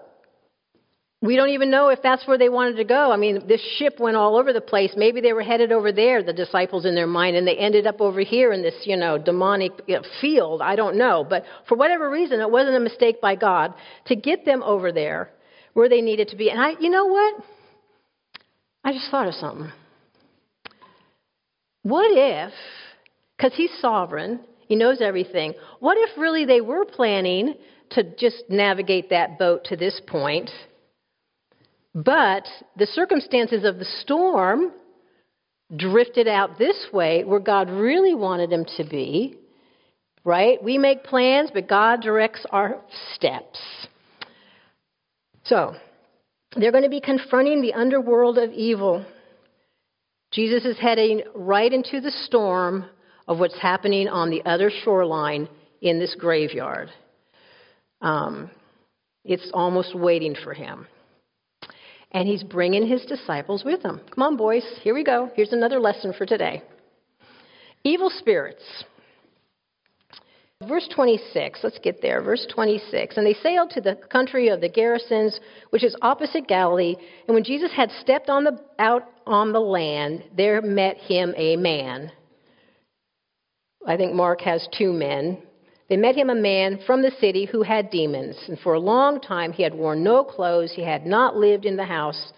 we 1.23 1.37
don't 1.37 1.51
even 1.51 1.71
know 1.71 1.89
if 1.89 2.03
that's 2.03 2.27
where 2.27 2.37
they 2.37 2.49
wanted 2.49 2.77
to 2.77 2.85
go. 2.85 3.13
I 3.13 3.17
mean, 3.17 3.47
this 3.47 3.61
ship 3.79 4.01
went 4.01 4.17
all 4.17 4.37
over 4.37 4.53
the 4.53 4.61
place. 4.61 4.93
Maybe 4.97 5.21
they 5.21 5.33
were 5.33 5.45
headed 5.45 5.71
over 5.71 5.93
there, 5.93 6.21
the 6.21 6.33
disciples 6.33 6.85
in 6.85 6.97
their 6.97 7.07
mind, 7.07 7.37
and 7.37 7.47
they 7.47 7.57
ended 7.57 7.87
up 7.87 8.01
over 8.01 8.21
here 8.21 8.53
in 8.53 8.61
this, 8.61 8.75
you 8.85 8.97
know, 8.97 9.19
demonic 9.19 9.71
field. 10.21 10.61
I 10.61 10.75
don't 10.75 10.99
know. 10.99 11.25
But 11.29 11.45
for 11.69 11.79
whatever 11.79 12.11
reason, 12.11 12.41
it 12.41 12.51
wasn't 12.51 12.75
a 12.75 12.81
mistake 12.81 13.21
by 13.21 13.37
God 13.37 13.73
to 14.07 14.17
get 14.17 14.45
them 14.45 14.65
over 14.65 14.91
there 14.91 15.31
where 15.75 15.89
they 15.89 16.01
needed 16.01 16.29
to 16.29 16.37
be. 16.37 16.51
And 16.51 16.61
I, 16.61 16.73
you 16.81 16.91
know 16.91 17.07
what? 17.07 17.35
I 18.85 18.93
just 18.93 19.09
thought 19.09 19.29
of 19.29 19.35
something. 19.35 19.71
What 21.85 22.11
if, 22.11 22.53
because 23.37 23.53
He's 23.55 23.71
sovereign, 23.81 24.41
He 24.67 24.75
knows 24.75 25.01
everything, 25.01 25.55
what 25.79 25.97
if 25.99 26.19
really 26.19 26.47
they 26.47 26.61
were 26.61 26.85
planning 26.85 27.55
to 27.91 28.03
just 28.03 28.43
navigate 28.49 29.11
that 29.11 29.39
boat 29.39 29.65
to 29.67 29.77
this 29.77 30.01
point? 30.09 30.51
But 31.95 32.45
the 32.77 32.87
circumstances 32.87 33.65
of 33.65 33.79
the 33.79 33.85
storm 34.01 34.73
drifted 35.77 36.27
out 36.27 36.59
this 36.59 36.87
way 36.93 37.25
where 37.25 37.41
God 37.41 37.71
really 37.71 38.15
wanted 38.15 38.51
them 38.51 38.65
to 38.77 38.85
be, 38.85 39.37
right? 40.25 40.63
We 40.63 40.79
make 40.79 41.05
plans, 41.05 41.51
but 41.53 41.69
God 41.69 42.01
directs 42.01 42.45
our 42.51 42.81
steps. 43.15 43.59
So, 45.45 45.75
they're 46.57 46.71
going 46.71 46.85
to 46.85 46.91
be 46.91 47.01
confronting 47.01 47.61
the 47.61 47.75
underworld 47.75 48.39
of 48.39 48.53
evil. 48.53 49.05
Jesus 50.33 50.65
is 50.65 50.79
heading 50.79 51.23
right 51.35 51.73
into 51.73 52.01
the 52.01 52.11
storm 52.25 52.87
of 53.29 53.39
what's 53.39 53.59
happening 53.59 54.09
on 54.09 54.31
the 54.31 54.43
other 54.45 54.71
shoreline 54.85 55.49
in 55.81 55.99
this 55.99 56.15
graveyard. 56.19 56.91
Um, 58.01 58.51
it's 59.25 59.51
almost 59.53 59.95
waiting 59.95 60.35
for 60.43 60.55
him 60.55 60.87
and 62.13 62.29
he's 62.29 62.43
bringing 62.43 62.87
his 62.87 63.05
disciples 63.05 63.65
with 63.65 63.83
him. 63.83 64.01
Come 64.15 64.23
on, 64.23 64.37
boys, 64.37 64.65
here 64.83 64.95
we 64.95 65.03
go. 65.03 65.31
Here's 65.35 65.53
another 65.53 65.81
lesson 65.81 66.13
for 66.17 66.27
today. 66.27 66.63
Evil 67.85 68.11
spirits. 68.11 68.63
Verse 70.69 70.89
26, 70.95 71.61
let's 71.65 71.79
get 71.81 72.01
there. 72.01 72.23
Verse 72.23 72.47
26. 72.55 73.17
And 73.17 73.27
they 73.27 73.35
sailed 73.35 73.71
to 73.71 73.81
the 73.81 73.97
country 74.11 74.49
of 74.49 74.61
the 74.61 74.69
Gerasenes, 74.69 75.41
which 75.71 75.83
is 75.83 75.97
opposite 76.03 76.47
Galilee. 76.47 76.95
And 77.27 77.35
when 77.35 77.43
Jesus 77.43 77.73
had 77.75 77.91
stepped 78.01 78.29
on 78.29 78.45
the, 78.45 78.61
out 78.79 79.03
on 79.27 79.53
the 79.53 79.61
land, 79.61 80.23
there 80.37 80.63
met 80.63 80.99
him 80.99 81.35
a 81.37 81.57
man. 81.57 82.13
I 83.87 83.97
think 83.97 84.15
Mark 84.15 84.41
has 84.43 84.69
two 84.79 84.93
men. 84.93 85.43
They 85.89 85.97
met 85.97 86.17
him 86.17 86.31
a 86.31 86.35
man 86.35 86.81
from 86.87 87.03
the 87.03 87.13
city 87.21 87.45
who 87.45 87.63
had 87.63 87.91
demons, 87.91 88.37
and 88.49 88.59
for 88.59 88.75
a 88.75 88.81
long 88.81 89.21
time 89.21 89.53
he 89.53 89.63
had 89.63 89.75
worn 89.75 90.03
no 90.03 90.25
clothes. 90.25 90.73
He 90.75 90.83
had 90.83 91.05
not 91.05 91.37
lived 91.37 91.65
in 91.65 91.77
the 91.77 91.85
house, 91.85 92.33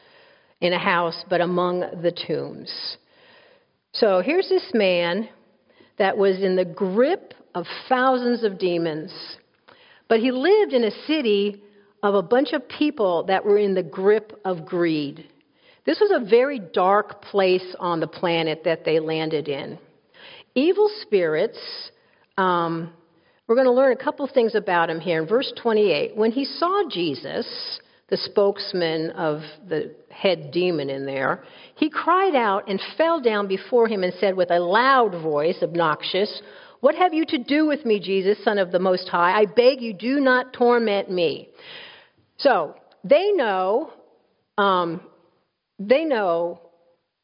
in 0.61 0.73
a 0.73 0.79
house, 0.79 1.25
but 1.29 1.41
among 1.41 1.81
the 1.81 2.13
tombs. 2.27 2.97
So 3.93 4.21
here's 4.21 4.49
this 4.49 4.71
man 4.75 5.29
that 5.99 6.17
was 6.17 6.43
in 6.43 6.57
the 6.57 6.65
grip 6.65 7.35
of 7.55 7.67
thousands 7.89 8.43
of 8.43 8.59
demons, 8.59 9.13
but 10.09 10.21
he 10.21 10.33
lived 10.33 10.73
in 10.73 10.85
a 10.85 11.07
city 11.07 11.63
of 12.03 12.15
a 12.15 12.23
bunch 12.23 12.53
of 12.53 12.69
people 12.69 13.25
that 13.25 13.45
were 13.45 13.59
in 13.59 13.75
the 13.75 13.83
grip 13.83 14.41
of 14.45 14.67
greed. 14.67 15.29
This 15.87 16.01
was 16.01 16.11
a 16.11 16.29
very 16.29 16.59
dark 16.59 17.23
place 17.23 17.75
on 17.79 18.01
the 18.01 18.07
planet 18.07 18.63
that 18.65 18.85
they 18.85 18.99
landed 18.99 19.49
in. 19.49 19.79
Evil 20.55 20.91
spirits. 21.03 21.59
Um, 22.37 22.93
we're 23.47 23.55
going 23.55 23.67
to 23.67 23.73
learn 23.73 23.93
a 23.93 24.03
couple 24.03 24.27
things 24.27 24.55
about 24.55 24.89
him 24.89 25.01
here 25.01 25.21
in 25.21 25.29
verse 25.29 25.53
28. 25.61 26.17
When 26.17 26.33
he 26.33 26.45
saw 26.45 26.85
Jesus, 26.91 27.47
the 28.09 28.17
spokesman 28.17 29.11
of 29.11 29.41
the 29.69 29.95
head 30.11 30.51
demon 30.51 30.89
in 30.89 31.05
there, 31.05 31.45
he 31.75 31.91
cried 31.91 32.35
out 32.35 32.69
and 32.69 32.81
fell 32.97 33.21
down 33.21 33.47
before 33.47 33.87
him 33.87 34.03
and 34.03 34.15
said 34.19 34.35
with 34.35 34.51
a 34.51 34.59
loud 34.59 35.13
voice, 35.23 35.57
obnoxious, 35.63 36.41
What 36.81 36.95
have 36.95 37.13
you 37.13 37.27
to 37.27 37.39
do 37.39 37.67
with 37.67 37.85
me, 37.85 38.01
Jesus, 38.01 38.43
Son 38.45 38.57
of 38.59 38.73
the 38.73 38.79
Most 38.79 39.09
High? 39.09 39.39
I 39.39 39.45
beg 39.45 39.83
you, 39.83 39.93
do 39.93 40.21
not 40.21 40.55
torment 40.55 41.11
me. 41.11 41.49
So 42.39 42.75
they 43.05 43.33
know, 43.33 43.93
um, 44.57 45.03
they 45.79 46.05
know 46.07 46.61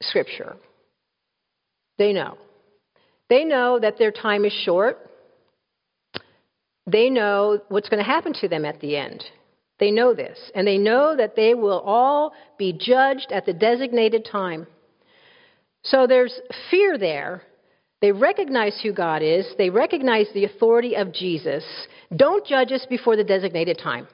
Scripture. 0.03 0.57
They 1.99 2.13
know. 2.13 2.37
They 3.31 3.45
know 3.45 3.79
that 3.79 3.99
their 3.99 4.11
time 4.11 4.45
is 4.45 4.53
short. 4.65 5.10
They 6.91 7.11
know 7.11 7.61
what's 7.69 7.89
going 7.89 8.03
to 8.03 8.11
happen 8.11 8.33
to 8.41 8.49
them 8.49 8.65
at 8.65 8.81
the 8.81 8.97
end. 8.97 9.25
They 9.79 9.91
know 9.91 10.15
this. 10.15 10.39
And 10.55 10.67
they 10.67 10.79
know 10.79 11.17
that 11.17 11.37
they 11.37 11.55
will 11.55 11.81
all 11.81 12.33
be 12.59 12.73
judged 12.73 13.33
at 13.33 13.47
the 13.47 13.53
designated 13.53 14.27
time. 14.31 14.67
So 15.83 16.07
there's 16.07 16.39
fear 16.71 16.99
there. 16.99 17.43
They 18.01 18.13
recognize 18.13 18.79
who 18.83 18.93
God 18.93 19.23
is, 19.23 19.47
they 19.59 19.69
recognize 19.69 20.27
the 20.33 20.45
authority 20.45 20.97
of 20.97 21.13
Jesus. 21.13 21.65
Don't 22.17 22.47
judge 22.47 22.73
us 22.73 22.87
before 22.89 23.15
the 23.15 23.25
designated 23.25 23.79
time. 23.79 24.09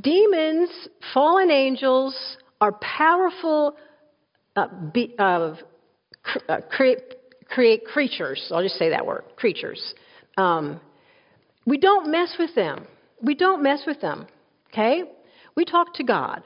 Demons, 0.00 0.70
fallen 1.12 1.50
angels, 1.50 2.16
are 2.60 2.72
powerful 2.72 3.76
uh, 4.56 4.68
be, 4.92 5.14
uh, 5.18 5.56
uh, 6.48 6.60
create 7.50 7.84
creatures. 7.84 8.50
I'll 8.50 8.62
just 8.62 8.76
say 8.76 8.90
that 8.90 9.04
word 9.04 9.24
creatures. 9.36 9.94
Um, 10.36 10.80
we 11.66 11.78
don't 11.78 12.10
mess 12.10 12.34
with 12.38 12.54
them. 12.54 12.86
We 13.22 13.34
don't 13.34 13.62
mess 13.62 13.82
with 13.86 14.00
them. 14.00 14.26
Okay? 14.72 15.02
We 15.56 15.64
talk 15.64 15.94
to 15.94 16.04
God. 16.04 16.42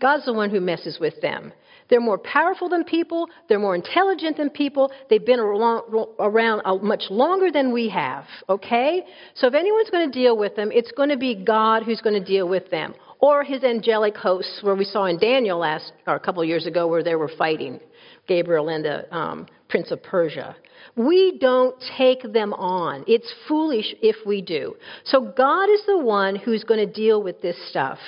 God's 0.00 0.24
the 0.24 0.32
one 0.32 0.50
who 0.50 0.60
messes 0.60 0.98
with 0.98 1.20
them. 1.20 1.52
They're 1.90 2.00
more 2.00 2.18
powerful 2.18 2.68
than 2.68 2.84
people. 2.84 3.28
They're 3.48 3.58
more 3.58 3.74
intelligent 3.74 4.36
than 4.36 4.48
people. 4.48 4.92
They've 5.10 5.24
been 5.24 5.40
around 5.40 6.82
much 6.82 7.04
longer 7.10 7.50
than 7.50 7.72
we 7.72 7.88
have. 7.90 8.24
Okay? 8.48 9.02
So 9.34 9.48
if 9.48 9.54
anyone's 9.54 9.90
going 9.90 10.10
to 10.10 10.18
deal 10.18 10.38
with 10.38 10.54
them, 10.54 10.70
it's 10.72 10.92
going 10.92 11.08
to 11.08 11.18
be 11.18 11.34
God 11.34 11.82
who's 11.82 12.00
going 12.00 12.18
to 12.18 12.24
deal 12.24 12.48
with 12.48 12.70
them. 12.70 12.94
Or 13.18 13.44
his 13.44 13.64
angelic 13.64 14.16
hosts, 14.16 14.60
where 14.62 14.76
we 14.76 14.84
saw 14.84 15.04
in 15.04 15.18
Daniel 15.18 15.58
last, 15.58 15.92
or 16.06 16.14
a 16.14 16.20
couple 16.20 16.40
of 16.40 16.48
years 16.48 16.64
ago, 16.64 16.86
where 16.86 17.02
they 17.02 17.16
were 17.16 17.30
fighting 17.36 17.80
Gabriel 18.26 18.68
and 18.70 18.84
the 18.84 19.14
um, 19.14 19.46
prince 19.70 19.90
of 19.90 20.02
Persia. 20.02 20.56
We 20.96 21.38
don't 21.40 21.74
take 21.96 22.32
them 22.32 22.52
on. 22.54 23.04
It's 23.06 23.32
foolish 23.46 23.94
if 24.02 24.16
we 24.26 24.42
do. 24.42 24.74
So 25.04 25.32
God 25.36 25.70
is 25.70 25.80
the 25.86 25.98
one 25.98 26.36
who's 26.36 26.64
going 26.64 26.84
to 26.86 26.92
deal 26.92 27.22
with 27.22 27.40
this 27.40 27.56
stuff. 27.70 27.98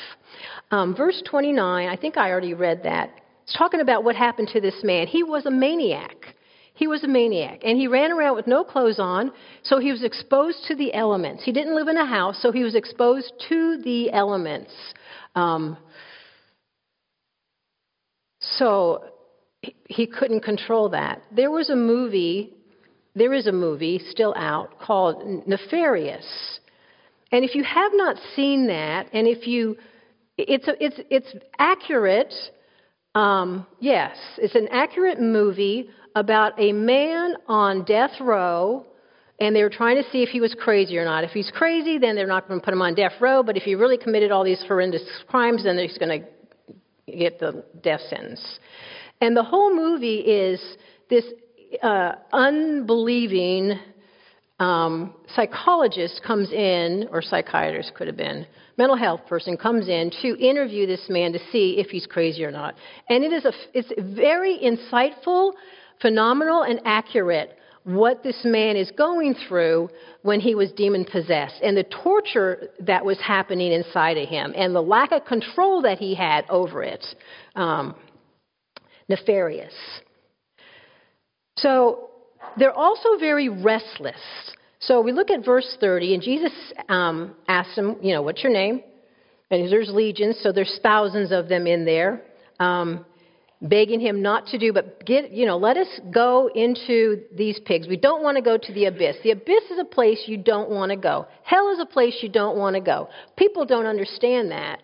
Um, 0.71 0.95
verse 0.97 1.23
29, 1.29 1.89
I 1.89 1.97
think 1.97 2.17
I 2.17 2.31
already 2.31 2.55
read 2.55 2.83
that. 2.85 3.11
It's 3.45 3.57
talking 3.57 3.81
about 3.81 4.05
what 4.05 4.17
happened 4.17 4.49
to 4.53 4.61
this 4.61 4.83
man. 4.83 5.07
He 5.07 5.23
was 5.23 5.47
a 5.47 5.51
maniac. 5.51 6.35
He 6.75 6.87
was 6.87 7.05
a 7.05 7.09
maniac. 7.09 7.61
And 7.65 7.79
he 7.79 7.87
ran 7.87 8.11
around 8.11 8.35
with 8.37 8.47
no 8.47 8.65
clothes 8.65 8.99
on, 8.99 9.31
so 9.63 9.79
he 9.79 9.93
was 9.93 10.03
exposed 10.03 10.65
to 10.69 10.75
the 10.75 10.93
elements. 10.95 11.45
He 11.45 11.53
didn't 11.53 11.75
live 11.75 11.89
in 11.89 11.97
a 11.97 12.07
house, 12.07 12.41
so 12.41 12.51
he 12.51 12.65
was 12.65 12.75
exposed 12.75 13.33
to 13.49 13.79
the 13.85 14.11
elements. 14.13 14.73
Um, 15.35 15.77
so 18.41 19.05
he 19.89 20.07
couldn't 20.07 20.41
control 20.41 20.89
that. 20.91 21.23
There 21.35 21.51
was 21.51 21.71
a 21.71 21.77
movie, 21.77 22.55
there 23.15 23.33
is 23.33 23.47
a 23.47 23.53
movie 23.53 24.01
still 24.11 24.35
out 24.37 24.79
called 24.81 25.47
Nefarious. 25.47 26.59
And 27.31 27.45
if 27.45 27.55
you 27.55 27.65
have 27.65 27.93
not 27.95 28.17
seen 28.35 28.67
that, 28.67 29.09
and 29.13 29.27
if 29.27 29.47
you, 29.47 29.77
it's, 30.37 30.69
a, 30.69 30.85
it's, 30.85 31.01
it's 31.11 31.35
accurate, 31.59 32.35
um, 33.15 33.67
yes, 33.81 34.17
it's 34.39 34.55
an 34.55 34.69
accurate 34.71 35.21
movie 35.21 35.91
about 36.15 36.59
a 36.61 36.73
man 36.73 37.37
on 37.49 37.85
death 37.85 38.13
row, 38.21 38.85
and 39.41 39.57
they 39.57 39.63
were 39.63 39.71
trying 39.71 39.97
to 39.97 40.09
see 40.11 40.23
if 40.23 40.29
he 40.29 40.41
was 40.41 40.55
crazy 40.59 40.99
or 40.99 41.05
not. 41.05 41.25
If 41.25 41.31
he's 41.31 41.51
crazy, 41.55 41.99
then 41.99 42.15
they're 42.15 42.27
not 42.27 42.49
going 42.49 42.61
to 42.61 42.65
put 42.65 42.75
him 42.75 42.83
on 42.83 42.95
death 42.95 43.13
row, 43.21 43.43
but 43.43 43.57
if 43.57 43.63
he 43.63 43.75
really 43.75 43.97
committed 43.97 44.31
all 44.31 44.45
these 44.45 44.63
horrendous 44.69 45.03
crimes, 45.27 45.65
then 45.65 45.79
he's 45.79 45.97
going 45.99 46.23
to 46.23 47.17
get 47.17 47.39
the 47.39 47.65
death 47.83 48.01
sentence. 48.09 48.59
And 49.23 49.37
the 49.37 49.45
whole 49.45 49.73
movie 49.73 50.17
is 50.19 50.61
this 51.09 51.25
uh, 51.81 52.15
unbelieving 52.33 53.79
um, 54.59 55.15
psychologist 55.37 56.21
comes 56.27 56.51
in, 56.51 57.07
or 57.13 57.23
psychiatrist 57.23 57.95
could 57.95 58.09
have 58.09 58.17
been, 58.17 58.45
mental 58.77 58.97
health 58.97 59.21
person 59.29 59.57
comes 59.57 59.87
in 59.87 60.11
to 60.23 60.37
interview 60.45 60.89
this 60.89 61.07
man 61.09 61.33
to 61.35 61.39
see 61.53 61.79
if 61.79 61.87
he's 61.87 62.05
crazy 62.05 62.45
or 62.45 62.51
not. 62.51 62.75
And 63.09 63.23
it 63.23 63.33
is 63.33 63.45
a, 63.45 63.53
it's 63.73 63.93
very 64.17 64.59
insightful, 64.59 65.53
phenomenal, 66.01 66.65
and 66.65 66.81
accurate 66.85 67.57
what 67.85 68.25
this 68.25 68.41
man 68.45 68.77
is 68.77 68.91
going 68.91 69.37
through 69.47 69.89
when 70.23 70.41
he 70.41 70.57
was 70.57 70.73
demon 70.73 71.05
possessed 71.05 71.61
and 71.63 71.77
the 71.77 71.85
torture 71.85 72.71
that 72.81 73.05
was 73.05 73.21
happening 73.21 73.71
inside 73.71 74.17
of 74.17 74.29
him 74.29 74.53
and 74.57 74.75
the 74.75 74.83
lack 74.83 75.13
of 75.13 75.25
control 75.27 75.81
that 75.83 75.99
he 75.99 76.13
had 76.13 76.45
over 76.49 76.83
it. 76.83 77.05
Um, 77.55 77.95
nefarious. 79.13 79.75
So 81.57 82.11
they're 82.59 82.73
also 82.73 83.19
very 83.19 83.49
restless. 83.49 84.21
So 84.81 85.01
we 85.01 85.13
look 85.13 85.31
at 85.31 85.45
verse 85.45 85.77
30, 85.81 86.15
and 86.15 86.23
Jesus 86.23 86.53
um, 86.89 87.35
asks 87.47 87.77
them, 87.77 87.97
you 88.03 88.15
know, 88.15 88.23
what's 88.23 88.43
your 88.43 88.53
name? 88.53 88.83
And 89.51 89.71
there's 89.71 89.91
legions, 89.91 90.41
so 90.43 90.51
there's 90.51 90.81
thousands 90.83 91.31
of 91.31 91.49
them 91.49 91.67
in 91.67 91.85
there, 91.85 92.23
um, 92.59 93.05
begging 93.61 94.01
him 94.01 94.23
not 94.23 94.47
to 94.47 94.59
do, 94.59 94.73
but 94.73 95.05
get, 95.05 95.31
you 95.31 95.47
know, 95.47 95.59
let 95.59 95.77
us 95.77 95.87
go 96.13 96.51
into 96.53 97.23
these 97.37 97.61
pigs. 97.65 97.87
We 97.87 97.99
don't 97.99 98.23
want 98.23 98.37
to 98.39 98.43
go 98.43 98.57
to 98.57 98.73
the 98.73 98.87
abyss. 98.87 99.17
The 99.23 99.33
abyss 99.33 99.65
is 99.71 99.79
a 99.79 99.85
place 99.85 100.25
you 100.27 100.39
don't 100.39 100.71
want 100.71 100.91
to 100.91 100.97
go. 100.97 101.27
Hell 101.45 101.71
is 101.71 101.79
a 101.79 101.87
place 101.87 102.17
you 102.23 102.31
don't 102.31 102.57
want 102.57 102.75
to 102.75 102.81
go. 102.81 103.09
People 103.37 103.67
don't 103.67 103.87
understand 103.87 104.51
that. 104.51 104.83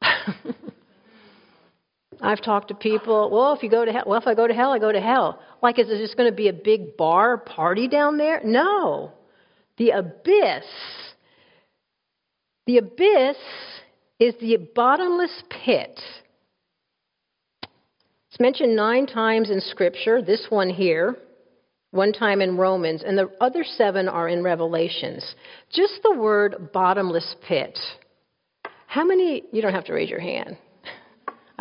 I've 2.22 2.40
talked 2.40 2.68
to 2.68 2.74
people, 2.74 3.30
well, 3.30 3.52
if 3.52 3.64
you 3.64 3.68
go 3.68 3.84
to 3.84 3.92
hell, 3.92 4.04
well, 4.06 4.20
if 4.20 4.28
I 4.28 4.34
go 4.34 4.46
to 4.46 4.54
hell, 4.54 4.72
I 4.72 4.78
go 4.78 4.92
to 4.92 5.00
hell. 5.00 5.40
Like, 5.60 5.80
is 5.80 5.88
there 5.88 5.98
just 5.98 6.16
going 6.16 6.30
to 6.30 6.36
be 6.36 6.48
a 6.48 6.52
big 6.52 6.96
bar 6.96 7.36
party 7.36 7.88
down 7.88 8.16
there? 8.16 8.40
No. 8.44 9.10
The 9.76 9.90
abyss, 9.90 10.64
the 12.66 12.78
abyss 12.78 13.36
is 14.20 14.34
the 14.40 14.56
bottomless 14.72 15.42
pit. 15.50 15.98
It's 18.30 18.40
mentioned 18.40 18.76
nine 18.76 19.06
times 19.06 19.50
in 19.50 19.60
Scripture, 19.60 20.22
this 20.22 20.46
one 20.48 20.70
here, 20.70 21.16
one 21.90 22.12
time 22.12 22.40
in 22.40 22.56
Romans, 22.56 23.02
and 23.04 23.18
the 23.18 23.30
other 23.40 23.64
seven 23.64 24.08
are 24.08 24.28
in 24.28 24.44
Revelations. 24.44 25.34
Just 25.72 25.94
the 26.04 26.14
word 26.14 26.70
bottomless 26.72 27.34
pit. 27.46 27.76
How 28.86 29.04
many, 29.04 29.42
you 29.52 29.60
don't 29.60 29.74
have 29.74 29.86
to 29.86 29.92
raise 29.92 30.08
your 30.08 30.20
hand. 30.20 30.56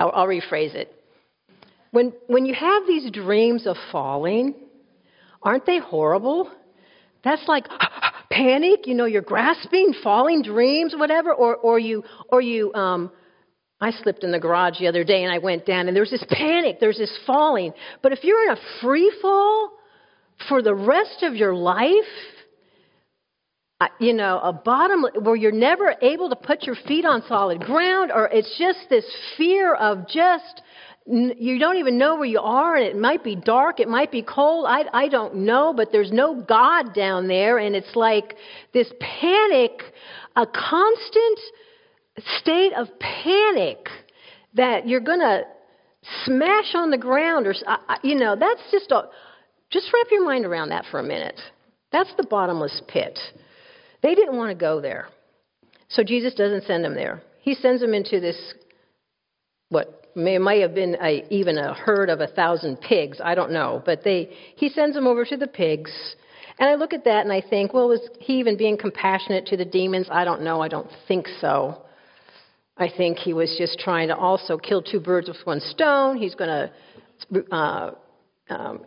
I'll, 0.02 0.12
I'll 0.16 0.28
rephrase 0.28 0.74
it. 0.74 0.92
When, 1.92 2.14
when 2.26 2.46
you 2.46 2.56
have 2.56 2.88
these 2.88 3.12
dreams 3.12 3.68
of 3.68 3.76
falling, 3.92 4.56
aren't 5.44 5.68
they 5.68 5.78
horrible? 5.78 6.50
That's 7.24 7.48
like 7.48 7.68
panic, 8.32 8.88
you 8.88 8.96
know, 8.96 9.06
you're 9.06 9.22
grasping, 9.22 9.94
falling 10.04 10.42
dreams, 10.42 10.96
whatever, 10.98 11.32
or, 11.34 11.56
or 11.56 11.78
you, 11.78 12.04
or 12.30 12.42
you, 12.42 12.74
um, 12.74 13.12
I 13.80 13.92
slipped 13.92 14.24
in 14.24 14.32
the 14.32 14.40
garage 14.40 14.80
the 14.80 14.88
other 14.88 15.04
day 15.04 15.24
and 15.24 15.32
I 15.32 15.38
went 15.38 15.68
down 15.68 15.88
and 15.88 15.96
there's 15.96 16.12
this 16.12 16.26
panic, 16.30 16.80
there's 16.80 16.98
this 16.98 17.16
falling. 17.28 17.74
But 18.02 18.12
if 18.12 18.24
you're 18.24 18.44
in 18.46 18.58
a 18.58 18.62
free 18.82 19.14
fall 19.22 19.72
for 20.50 20.64
the 20.64 20.74
rest 20.74 21.22
of 21.22 21.36
your 21.36 21.54
life, 21.54 21.90
you 24.00 24.13
know, 24.13 24.39
a 24.39 24.54
bottom 24.54 25.06
where 25.22 25.36
you're 25.36 25.52
never 25.52 25.96
able 26.02 26.30
to 26.30 26.36
put 26.36 26.63
your 26.63 26.76
feet 26.88 27.06
on 27.06 27.24
solid 27.28 27.62
ground, 27.62 28.12
or 28.13 28.28
it's 28.28 28.58
just 28.58 28.80
this 28.89 29.06
fear 29.38 29.74
of 29.74 30.08
just 30.08 30.62
you 31.08 31.58
don't 31.58 31.78
even 31.78 31.98
know 31.98 32.15
where 32.15 32.26
you 32.26 32.39
are, 32.39 32.76
and 32.76 32.86
it 32.86 32.96
might 32.96 33.24
be 33.24 33.36
dark, 33.36 33.80
it 33.80 33.88
might 33.88 34.12
be 34.12 34.22
cold. 34.22 34.65
I 34.67 34.84
I 34.94 35.08
don't 35.08 35.36
know, 35.38 35.74
but 35.76 35.91
there's 35.91 36.12
no 36.12 36.41
God 36.41 36.94
down 36.94 37.28
there, 37.28 37.58
and 37.58 37.76
it's 37.76 37.96
like 37.96 38.36
this 38.74 38.91
panic, 39.00 39.82
a 40.36 40.46
constant 40.46 41.39
state 42.39 42.74
of 42.74 42.88
panic 43.00 43.88
that 44.54 44.88
you're 44.88 45.00
gonna 45.00 45.41
smash 46.26 46.76
on 46.76 46.91
the 46.91 46.98
ground, 46.98 47.48
or 47.48 47.56
you 48.04 48.15
know, 48.15 48.36
that's 48.36 48.62
just 48.72 48.91
a 48.91 49.10
just 49.72 49.91
wrap 49.94 50.08
your 50.12 50.24
mind 50.24 50.46
around 50.46 50.70
that 50.70 50.86
for 50.91 51.00
a 51.00 51.04
minute. 51.04 51.39
That's 51.91 52.13
the 52.15 52.24
bottomless 52.24 52.82
pit. 52.88 53.17
They 54.02 54.16
didn't 54.16 54.38
want 54.38 54.50
to 54.50 54.56
go 54.60 54.82
there. 54.82 55.08
So 55.90 56.04
Jesus 56.04 56.34
doesn't 56.34 56.66
send 56.66 56.84
them 56.84 56.96
there. 56.96 57.22
He 57.42 57.54
sends 57.56 57.82
them 57.82 57.94
into 57.94 58.20
this, 58.20 58.38
what 59.70 60.06
may, 60.16 60.60
have 60.62 60.74
been 60.74 60.98
a, 61.02 61.26
even 61.30 61.58
a 61.58 61.74
herd 61.74 62.10
of 62.10 62.20
a 62.22 62.28
thousand 62.28 62.78
pigs. 62.82 63.20
I 63.24 63.36
don't 63.36 63.52
know. 63.52 63.82
But 63.86 64.04
they, 64.04 64.30
he 64.56 64.70
sends 64.70 64.96
them 64.96 65.08
over 65.08 65.26
to 65.26 65.38
the 65.38 65.48
pigs. 65.48 65.92
And 66.60 66.70
I 66.70 66.76
look 66.76 66.94
at 66.94 67.06
that 67.06 67.22
and 67.24 67.32
I 67.32 67.42
think, 67.42 67.74
well, 67.74 67.90
was 67.90 68.02
he 68.20 68.40
even 68.40 68.58
being 68.58 68.78
compassionate 68.78 69.48
to 69.48 69.58
the 69.58 69.66
demons? 69.66 70.08
I 70.12 70.24
don't 70.24 70.42
know. 70.42 70.62
I 70.62 70.68
don't 70.68 70.90
think 71.08 71.28
so. 71.40 71.82
I 72.78 72.90
think 72.96 73.18
he 73.18 73.34
was 73.34 73.54
just 73.58 73.80
trying 73.80 74.08
to 74.08 74.16
also 74.16 74.58
kill 74.58 74.82
two 74.82 75.00
birds 75.00 75.28
with 75.28 75.38
one 75.44 75.60
stone. 75.60 76.18
He's 76.18 76.36
going 76.36 76.70
to 77.30 77.56
uh, 77.56 77.92
um, 78.50 78.86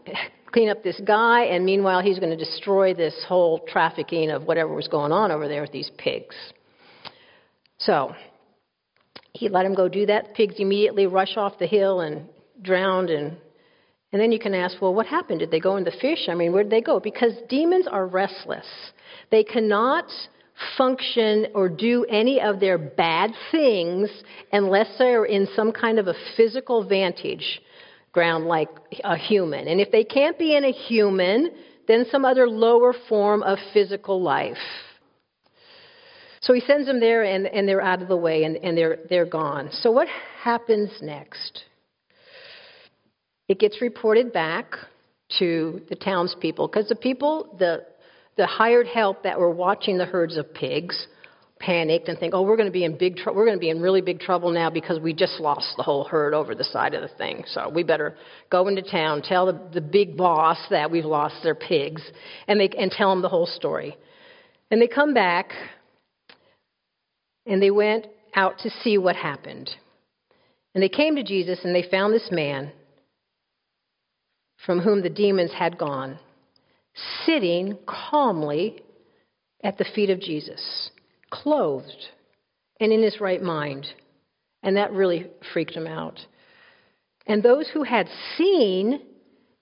clean 0.54 0.68
up 0.68 0.84
this 0.84 1.00
guy, 1.04 1.46
and 1.46 1.64
meanwhile, 1.64 2.00
he's 2.00 2.20
going 2.20 2.30
to 2.30 2.36
destroy 2.36 2.94
this 2.94 3.14
whole 3.26 3.58
trafficking 3.66 4.30
of 4.30 4.44
whatever 4.44 4.72
was 4.72 4.86
going 4.86 5.10
on 5.10 5.32
over 5.32 5.48
there 5.48 5.62
with 5.62 5.72
these 5.72 5.90
pigs. 5.98 6.36
So, 7.78 8.14
he 9.32 9.48
let 9.48 9.66
him 9.66 9.74
go 9.74 9.88
do 9.88 10.06
that. 10.06 10.28
The 10.28 10.32
pigs 10.34 10.54
immediately 10.58 11.08
rush 11.08 11.36
off 11.36 11.58
the 11.58 11.66
hill 11.66 12.00
and 12.00 12.28
drowned 12.62 13.10
and 13.10 13.36
and 14.12 14.22
then 14.22 14.30
you 14.30 14.38
can 14.38 14.54
ask, 14.54 14.80
well, 14.80 14.94
what 14.94 15.06
happened? 15.06 15.40
Did 15.40 15.50
they 15.50 15.58
go 15.58 15.76
in 15.76 15.82
the 15.82 15.90
fish? 16.00 16.28
I 16.28 16.36
mean, 16.36 16.52
where 16.52 16.62
did 16.62 16.70
they 16.70 16.80
go? 16.80 17.00
Because 17.00 17.32
demons 17.48 17.88
are 17.88 18.06
restless. 18.06 18.66
They 19.32 19.42
cannot 19.42 20.04
function 20.78 21.48
or 21.52 21.68
do 21.68 22.04
any 22.08 22.40
of 22.40 22.60
their 22.60 22.78
bad 22.78 23.32
things 23.50 24.08
unless 24.52 24.86
they're 24.98 25.24
in 25.24 25.48
some 25.56 25.72
kind 25.72 25.98
of 25.98 26.06
a 26.06 26.14
physical 26.36 26.88
vantage 26.88 27.60
ground 28.14 28.46
like 28.46 28.70
a 29.02 29.16
human. 29.16 29.68
And 29.68 29.80
if 29.80 29.90
they 29.90 30.04
can't 30.04 30.38
be 30.38 30.56
in 30.56 30.64
a 30.64 30.72
human, 30.72 31.50
then 31.86 32.06
some 32.10 32.24
other 32.24 32.48
lower 32.48 32.94
form 33.08 33.42
of 33.42 33.58
physical 33.74 34.22
life. 34.22 34.56
So 36.40 36.54
he 36.54 36.60
sends 36.60 36.86
them 36.86 37.00
there, 37.00 37.24
and, 37.24 37.46
and 37.46 37.68
they're 37.68 37.82
out 37.82 38.00
of 38.00 38.08
the 38.08 38.16
way, 38.16 38.44
and, 38.44 38.56
and 38.56 38.78
they're, 38.78 38.98
they're 39.10 39.26
gone. 39.26 39.70
So 39.72 39.90
what 39.90 40.08
happens 40.42 40.90
next? 41.02 41.64
It 43.48 43.58
gets 43.58 43.82
reported 43.82 44.32
back 44.32 44.74
to 45.38 45.80
the 45.88 45.96
townspeople, 45.96 46.68
because 46.68 46.88
the 46.88 46.96
people, 46.96 47.56
the, 47.58 47.84
the 48.36 48.46
hired 48.46 48.86
help 48.86 49.22
that 49.24 49.38
were 49.40 49.50
watching 49.50 49.98
the 49.98 50.04
herds 50.04 50.36
of 50.36 50.54
pigs, 50.54 51.06
panicked 51.64 52.08
and 52.08 52.18
think, 52.18 52.34
oh, 52.34 52.42
we're 52.42 52.56
going 52.56 52.68
to 52.68 52.72
be 52.72 52.84
in 52.84 52.98
big 52.98 53.16
trouble. 53.16 53.38
We're 53.38 53.46
going 53.46 53.56
to 53.56 53.60
be 53.60 53.70
in 53.70 53.80
really 53.80 54.00
big 54.00 54.20
trouble 54.20 54.50
now 54.50 54.70
because 54.70 55.00
we 55.00 55.12
just 55.12 55.40
lost 55.40 55.74
the 55.76 55.82
whole 55.82 56.04
herd 56.04 56.34
over 56.34 56.54
the 56.54 56.64
side 56.64 56.94
of 56.94 57.02
the 57.02 57.16
thing. 57.16 57.44
So 57.46 57.68
we 57.68 57.82
better 57.82 58.16
go 58.50 58.68
into 58.68 58.82
town, 58.82 59.22
tell 59.22 59.46
the, 59.46 59.60
the 59.72 59.80
big 59.80 60.16
boss 60.16 60.58
that 60.70 60.90
we've 60.90 61.04
lost 61.04 61.36
their 61.42 61.54
pigs, 61.54 62.02
and 62.48 62.60
they 62.60 62.68
and 62.68 62.90
tell 62.90 63.10
them 63.10 63.22
the 63.22 63.28
whole 63.28 63.46
story. 63.46 63.96
And 64.70 64.80
they 64.80 64.88
come 64.88 65.14
back, 65.14 65.52
and 67.46 67.62
they 67.62 67.70
went 67.70 68.06
out 68.34 68.58
to 68.58 68.70
see 68.82 68.98
what 68.98 69.16
happened. 69.16 69.70
And 70.74 70.82
they 70.82 70.88
came 70.88 71.16
to 71.16 71.22
Jesus 71.22 71.60
and 71.62 71.74
they 71.74 71.88
found 71.88 72.12
this 72.12 72.28
man 72.32 72.72
from 74.66 74.80
whom 74.80 75.02
the 75.02 75.10
demons 75.10 75.52
had 75.52 75.78
gone, 75.78 76.18
sitting 77.24 77.78
calmly 77.86 78.82
at 79.62 79.78
the 79.78 79.84
feet 79.94 80.10
of 80.10 80.20
Jesus, 80.20 80.90
clothed 81.42 82.08
and 82.80 82.92
in 82.92 83.02
his 83.02 83.20
right 83.20 83.42
mind. 83.42 83.86
And 84.62 84.76
that 84.76 84.92
really 84.92 85.26
freaked 85.52 85.74
him 85.74 85.86
out. 85.86 86.18
And 87.26 87.42
those 87.42 87.68
who 87.72 87.82
had 87.82 88.08
seen 88.36 89.00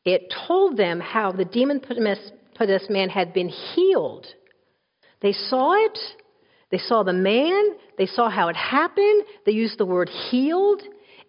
it 0.05 0.33
told 0.49 0.77
them 0.77 1.01
how 1.01 1.33
the 1.33 1.45
demon 1.45 1.81
possessed 1.81 2.91
man 2.91 3.09
had 3.09 3.33
been 3.33 3.49
healed. 3.49 4.27
They 5.21 5.33
saw 5.33 5.75
it, 5.75 5.99
they 6.71 6.79
saw 6.79 7.05
the 7.05 7.13
man, 7.13 7.77
they 7.99 8.07
saw 8.07 8.29
how 8.29 8.49
it 8.49 8.57
happened, 8.57 9.23
they 9.47 9.53
used 9.53 9.79
the 9.79 9.87
word 9.87 10.09
healed, 10.09 10.83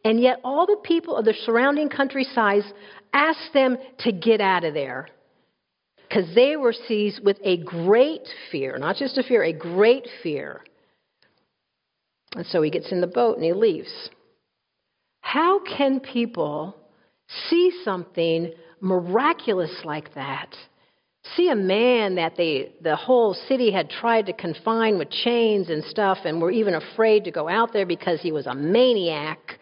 and 0.04 0.20
yet 0.20 0.40
all 0.44 0.66
the 0.66 0.82
people 0.84 1.16
of 1.16 1.26
the 1.26 1.36
surrounding 1.46 1.90
countryside 1.90 2.64
asked 3.14 3.54
them 3.54 3.78
to 4.00 4.12
get 4.12 4.42
out 4.42 4.64
of 4.64 4.74
there 4.74 5.08
because 6.14 6.34
they 6.36 6.56
were 6.56 6.74
seized 6.74 7.24
with 7.24 7.38
a 7.44 7.58
great 7.58 8.28
fear, 8.52 8.78
not 8.78 8.98
just 8.98 9.18
a 9.18 9.24
fear, 9.24 9.44
a 9.44 9.54
great 9.54 10.08
fear. 10.22 10.64
And 12.36 12.46
so 12.46 12.62
he 12.62 12.70
gets 12.70 12.92
in 12.92 13.02
the 13.02 13.08
boat 13.08 13.36
and 13.36 13.44
he 13.44 13.54
leaves. 13.54 13.92
How 15.22 15.60
can 15.60 16.00
people 16.00 16.76
see 17.50 17.72
something 17.84 18.54
miraculous 18.80 19.72
like 19.84 20.14
that? 20.14 20.56
See 21.36 21.50
a 21.50 21.56
man 21.56 22.16
that 22.16 22.34
they, 22.38 22.74
the 22.82 22.96
whole 22.96 23.34
city 23.48 23.72
had 23.72 23.90
tried 23.90 24.26
to 24.28 24.34
confine 24.34 24.98
with 24.98 25.10
chains 25.10 25.70
and 25.70 25.84
stuff 25.86 26.20
and 26.26 26.42
were 26.42 26.52
even 26.52 26.76
afraid 26.76 27.24
to 27.24 27.32
go 27.32 27.48
out 27.48 27.72
there 27.74 27.86
because 27.86 28.22
he 28.22 28.32
was 28.32 28.46
a 28.46 28.54
maniac, 28.54 29.60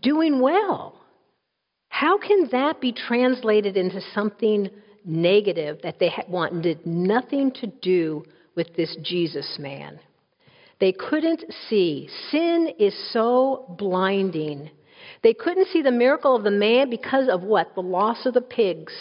doing 0.00 0.40
well. 0.40 0.99
How 1.90 2.16
can 2.16 2.48
that 2.52 2.80
be 2.80 2.92
translated 2.92 3.76
into 3.76 4.00
something 4.14 4.70
negative 5.04 5.80
that 5.82 5.98
they 5.98 6.10
wanted 6.28 6.86
nothing 6.86 7.50
to 7.60 7.66
do 7.66 8.24
with 8.56 8.74
this 8.76 8.96
Jesus 9.02 9.58
man? 9.58 10.00
They 10.78 10.92
couldn't 10.92 11.44
see. 11.68 12.08
Sin 12.30 12.70
is 12.78 12.94
so 13.12 13.74
blinding. 13.76 14.70
They 15.22 15.34
couldn't 15.34 15.68
see 15.68 15.82
the 15.82 15.90
miracle 15.90 16.34
of 16.34 16.44
the 16.44 16.50
man 16.50 16.88
because 16.88 17.28
of 17.28 17.42
what? 17.42 17.74
The 17.74 17.82
loss 17.82 18.24
of 18.24 18.34
the 18.34 18.40
pigs. 18.40 18.94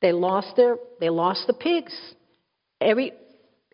They 0.00 0.12
lost 0.12 0.56
their 0.56 0.76
they 0.98 1.10
lost 1.10 1.46
the 1.46 1.52
pigs. 1.52 1.92
Every 2.80 3.12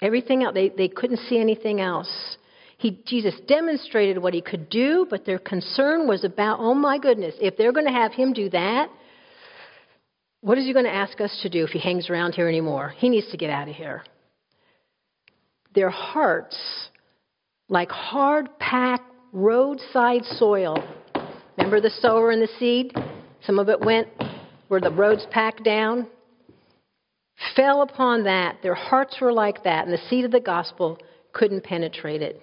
everything 0.02 0.42
else 0.42 0.54
they, 0.54 0.68
they 0.68 0.88
couldn't 0.88 1.20
see 1.28 1.40
anything 1.40 1.80
else. 1.80 2.36
He, 2.78 3.02
Jesus 3.06 3.34
demonstrated 3.46 4.18
what 4.18 4.34
he 4.34 4.40
could 4.40 4.70
do, 4.70 5.06
but 5.10 5.26
their 5.26 5.38
concern 5.38 6.08
was 6.08 6.24
about, 6.24 6.58
oh 6.60 6.74
my 6.74 6.98
goodness, 6.98 7.34
if 7.40 7.56
they're 7.56 7.72
going 7.72 7.86
to 7.86 7.92
have 7.92 8.12
him 8.12 8.32
do 8.32 8.48
that, 8.50 8.88
what 10.40 10.58
is 10.58 10.64
he 10.64 10.72
going 10.72 10.84
to 10.84 10.94
ask 10.94 11.20
us 11.20 11.38
to 11.42 11.48
do 11.48 11.64
if 11.64 11.70
he 11.70 11.80
hangs 11.80 12.08
around 12.08 12.34
here 12.34 12.48
anymore? 12.48 12.94
He 12.96 13.08
needs 13.08 13.30
to 13.32 13.36
get 13.36 13.50
out 13.50 13.68
of 13.68 13.74
here 13.74 14.04
their 15.78 15.90
hearts 15.90 16.58
like 17.68 17.88
hard 17.90 18.48
packed 18.58 19.12
roadside 19.32 20.24
soil. 20.24 20.82
Remember 21.56 21.80
the 21.80 21.90
sower 22.00 22.30
and 22.32 22.42
the 22.42 22.48
seed? 22.58 22.92
Some 23.46 23.60
of 23.60 23.68
it 23.68 23.80
went 23.80 24.08
where 24.68 24.80
the 24.80 24.90
roads 24.90 25.24
packed 25.30 25.62
down. 25.62 26.08
Fell 27.54 27.82
upon 27.82 28.24
that. 28.24 28.58
Their 28.62 28.74
hearts 28.74 29.18
were 29.20 29.32
like 29.32 29.62
that, 29.62 29.84
and 29.84 29.92
the 29.92 30.02
seed 30.08 30.24
of 30.24 30.32
the 30.32 30.40
gospel 30.40 30.98
couldn't 31.32 31.62
penetrate 31.62 32.22
it. 32.22 32.42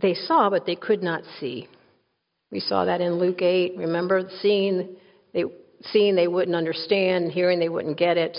They 0.00 0.14
saw, 0.14 0.50
but 0.50 0.66
they 0.66 0.76
could 0.76 1.02
not 1.02 1.22
see. 1.38 1.68
We 2.50 2.60
saw 2.60 2.84
that 2.84 3.00
in 3.00 3.18
Luke 3.18 3.42
8. 3.42 3.74
Remember, 3.76 4.22
seeing 4.40 4.96
they, 5.32 5.44
seeing 5.92 6.16
they 6.16 6.28
wouldn't 6.28 6.56
understand, 6.56 7.32
hearing 7.32 7.58
they 7.58 7.68
wouldn't 7.68 7.98
get 7.98 8.16
it. 8.16 8.36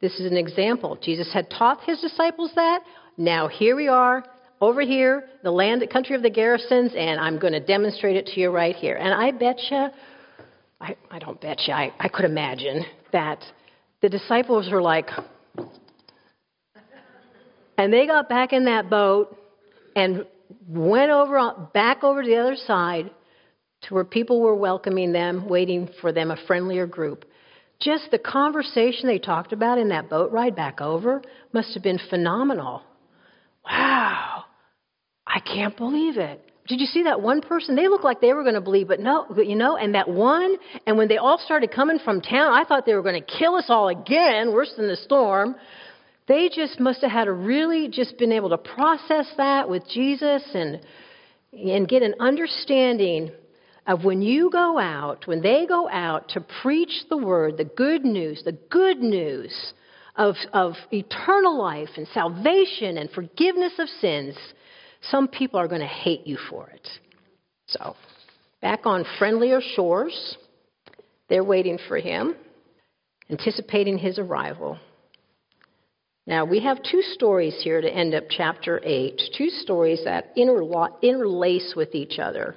This 0.00 0.18
is 0.18 0.30
an 0.30 0.36
example. 0.36 0.98
Jesus 1.02 1.32
had 1.32 1.50
taught 1.50 1.82
his 1.84 2.00
disciples 2.00 2.52
that. 2.54 2.82
Now 3.18 3.48
here 3.48 3.76
we 3.76 3.88
are, 3.88 4.24
over 4.60 4.82
here, 4.82 5.24
the 5.42 5.50
land, 5.50 5.80
the 5.80 5.86
country 5.86 6.14
of 6.14 6.22
the 6.22 6.30
Gerasenes, 6.30 6.96
and 6.96 7.18
I'm 7.20 7.38
going 7.38 7.52
to 7.52 7.60
demonstrate 7.60 8.16
it 8.16 8.26
to 8.26 8.40
you 8.40 8.50
right 8.50 8.76
here. 8.76 8.96
And 8.96 9.12
I 9.12 9.30
bet 9.30 9.58
you, 9.70 9.88
I, 10.80 10.96
I 11.10 11.18
don't 11.18 11.40
bet 11.40 11.66
you, 11.66 11.74
I, 11.74 11.92
I 11.98 12.08
could 12.08 12.24
imagine 12.24 12.84
that 13.12 13.42
the 14.02 14.08
disciples 14.08 14.70
were 14.70 14.82
like, 14.82 15.08
and 17.76 17.92
they 17.92 18.06
got 18.06 18.28
back 18.28 18.52
in 18.52 18.66
that 18.66 18.90
boat 18.90 19.36
and 19.96 20.26
went 20.66 21.10
over 21.10 21.68
back 21.72 22.02
over 22.02 22.22
to 22.22 22.28
the 22.28 22.36
other 22.36 22.56
side 22.56 23.10
to 23.82 23.94
where 23.94 24.04
people 24.04 24.40
were 24.40 24.54
welcoming 24.54 25.12
them, 25.12 25.48
waiting 25.48 25.88
for 26.00 26.12
them, 26.12 26.30
a 26.30 26.36
friendlier 26.46 26.86
group. 26.86 27.24
Just 27.80 28.10
the 28.10 28.18
conversation 28.18 29.06
they 29.06 29.18
talked 29.18 29.52
about 29.52 29.78
in 29.78 29.88
that 29.88 30.10
boat 30.10 30.32
ride 30.32 30.54
back 30.54 30.80
over 30.80 31.22
must 31.52 31.72
have 31.74 31.82
been 31.82 31.98
phenomenal. 32.10 32.82
Wow, 33.64 34.44
I 35.26 35.40
can't 35.40 35.76
believe 35.76 36.18
it. 36.18 36.44
Did 36.68 36.80
you 36.80 36.86
see 36.86 37.04
that 37.04 37.20
one 37.20 37.40
person? 37.40 37.74
They 37.74 37.88
looked 37.88 38.04
like 38.04 38.20
they 38.20 38.32
were 38.32 38.42
going 38.42 38.54
to 38.54 38.60
believe, 38.60 38.86
but 38.86 39.00
no, 39.00 39.26
you 39.36 39.56
know, 39.56 39.76
and 39.76 39.94
that 39.94 40.08
one, 40.08 40.56
and 40.86 40.96
when 40.96 41.08
they 41.08 41.16
all 41.16 41.38
started 41.38 41.72
coming 41.72 41.98
from 42.04 42.20
town, 42.20 42.52
I 42.52 42.64
thought 42.64 42.86
they 42.86 42.94
were 42.94 43.02
going 43.02 43.20
to 43.20 43.38
kill 43.38 43.56
us 43.56 43.64
all 43.68 43.88
again, 43.88 44.52
worse 44.52 44.72
than 44.76 44.86
the 44.86 44.96
storm. 44.96 45.56
They 46.30 46.48
just 46.48 46.78
must 46.78 47.02
have 47.02 47.10
had 47.10 47.26
a 47.26 47.32
really 47.32 47.88
just 47.88 48.16
been 48.16 48.30
able 48.30 48.50
to 48.50 48.56
process 48.56 49.26
that 49.36 49.68
with 49.68 49.82
Jesus 49.88 50.44
and 50.54 50.80
and 51.52 51.88
get 51.88 52.04
an 52.04 52.14
understanding 52.20 53.32
of 53.84 54.04
when 54.04 54.22
you 54.22 54.48
go 54.48 54.78
out, 54.78 55.26
when 55.26 55.42
they 55.42 55.66
go 55.66 55.88
out 55.88 56.28
to 56.28 56.40
preach 56.62 56.92
the 57.08 57.16
word, 57.16 57.56
the 57.56 57.64
good 57.64 58.04
news, 58.04 58.42
the 58.44 58.56
good 58.70 59.00
news 59.00 59.52
of, 60.14 60.36
of 60.52 60.74
eternal 60.92 61.58
life 61.58 61.88
and 61.96 62.06
salvation 62.14 62.98
and 62.98 63.10
forgiveness 63.10 63.72
of 63.80 63.88
sins, 64.00 64.36
some 65.10 65.26
people 65.26 65.58
are 65.58 65.66
going 65.66 65.80
to 65.80 65.86
hate 65.88 66.24
you 66.28 66.38
for 66.48 66.68
it. 66.68 66.86
So, 67.66 67.96
back 68.62 68.86
on 68.86 69.04
friendlier 69.18 69.60
shores, 69.74 70.36
they're 71.28 71.42
waiting 71.42 71.80
for 71.88 71.98
him, 71.98 72.36
anticipating 73.28 73.98
his 73.98 74.20
arrival. 74.20 74.78
Now, 76.26 76.44
we 76.44 76.60
have 76.60 76.82
two 76.82 77.02
stories 77.02 77.60
here 77.62 77.80
to 77.80 77.88
end 77.88 78.14
up 78.14 78.24
chapter 78.28 78.80
8, 78.84 79.20
two 79.36 79.48
stories 79.48 80.00
that 80.04 80.32
interlace 80.36 81.72
with 81.74 81.94
each 81.94 82.18
other. 82.18 82.56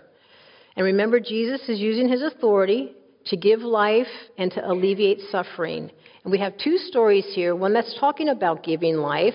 And 0.75 0.85
remember, 0.85 1.19
Jesus 1.19 1.67
is 1.69 1.79
using 1.79 2.09
his 2.09 2.21
authority 2.21 2.93
to 3.25 3.37
give 3.37 3.61
life 3.61 4.07
and 4.37 4.51
to 4.51 4.69
alleviate 4.69 5.21
suffering. 5.31 5.89
And 6.23 6.31
we 6.31 6.39
have 6.39 6.57
two 6.57 6.77
stories 6.77 7.25
here 7.33 7.55
one 7.55 7.73
that's 7.73 7.97
talking 7.99 8.29
about 8.29 8.63
giving 8.63 8.97
life, 8.97 9.33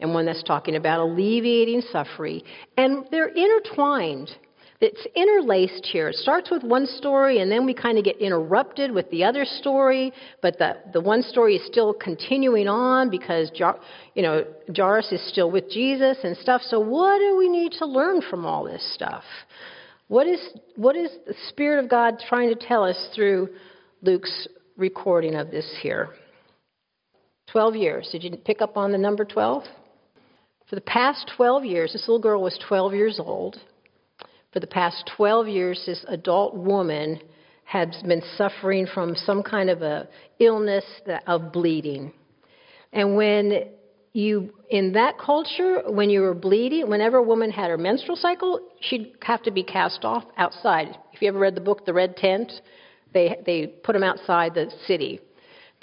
and 0.00 0.14
one 0.14 0.26
that's 0.26 0.42
talking 0.44 0.76
about 0.76 1.00
alleviating 1.00 1.82
suffering. 1.92 2.42
And 2.76 3.04
they're 3.10 3.28
intertwined. 3.28 4.30
It's 4.80 5.06
interlaced 5.16 5.86
here. 5.86 6.08
It 6.08 6.14
starts 6.16 6.52
with 6.52 6.62
one 6.62 6.86
story, 6.86 7.40
and 7.40 7.50
then 7.50 7.66
we 7.66 7.74
kind 7.74 7.98
of 7.98 8.04
get 8.04 8.18
interrupted 8.18 8.92
with 8.92 9.10
the 9.10 9.24
other 9.24 9.44
story. 9.44 10.12
But 10.40 10.58
the, 10.58 10.76
the 10.92 11.00
one 11.00 11.22
story 11.22 11.56
is 11.56 11.66
still 11.66 11.92
continuing 11.92 12.68
on 12.68 13.10
because 13.10 13.50
you 14.14 14.22
know 14.22 14.44
Jairus 14.74 15.10
is 15.10 15.28
still 15.28 15.50
with 15.50 15.68
Jesus 15.68 16.18
and 16.22 16.36
stuff. 16.36 16.62
So 16.62 16.78
what 16.78 17.18
do 17.18 17.36
we 17.36 17.48
need 17.48 17.72
to 17.78 17.86
learn 17.86 18.22
from 18.30 18.46
all 18.46 18.64
this 18.64 18.94
stuff? 18.94 19.24
What 20.08 20.26
is, 20.26 20.40
what 20.76 20.96
is 20.96 21.10
the 21.26 21.34
Spirit 21.48 21.84
of 21.84 21.90
God 21.90 22.22
trying 22.28 22.48
to 22.48 22.54
tell 22.54 22.82
us 22.82 23.08
through 23.14 23.50
Luke's 24.00 24.48
recording 24.76 25.34
of 25.34 25.50
this 25.50 25.70
here? 25.82 26.10
12 27.52 27.76
years. 27.76 28.08
Did 28.10 28.24
you 28.24 28.30
pick 28.36 28.62
up 28.62 28.76
on 28.76 28.92
the 28.92 28.98
number 28.98 29.24
12? 29.24 29.64
For 30.68 30.74
the 30.74 30.80
past 30.82 31.30
12 31.36 31.64
years, 31.64 31.92
this 31.92 32.02
little 32.08 32.20
girl 32.20 32.42
was 32.42 32.58
12 32.68 32.94
years 32.94 33.20
old. 33.20 33.58
For 34.58 34.62
the 34.62 34.66
past 34.66 35.08
12 35.16 35.46
years, 35.46 35.80
this 35.86 36.04
adult 36.08 36.56
woman 36.56 37.20
had 37.62 37.94
been 38.04 38.24
suffering 38.36 38.88
from 38.92 39.14
some 39.14 39.44
kind 39.44 39.70
of 39.70 39.82
a 39.82 40.08
illness 40.40 40.84
of 41.28 41.52
bleeding. 41.52 42.12
And 42.92 43.14
when 43.14 43.68
you 44.14 44.52
in 44.68 44.94
that 44.94 45.16
culture 45.16 45.82
when 45.86 46.10
you 46.10 46.22
were 46.22 46.34
bleeding 46.34 46.90
whenever 46.90 47.18
a 47.18 47.22
woman 47.22 47.52
had 47.52 47.70
her 47.70 47.78
menstrual 47.78 48.16
cycle 48.16 48.58
she'd 48.80 49.12
have 49.22 49.44
to 49.44 49.52
be 49.52 49.62
cast 49.62 50.04
off 50.04 50.24
outside. 50.36 50.98
If 51.12 51.22
you 51.22 51.28
ever 51.28 51.38
read 51.38 51.54
the 51.54 51.60
book 51.60 51.86
the 51.86 51.94
red 51.94 52.16
tent 52.16 52.50
they 53.14 53.40
they 53.46 53.68
put 53.68 53.92
them 53.92 54.02
outside 54.02 54.54
the 54.54 54.72
city. 54.88 55.20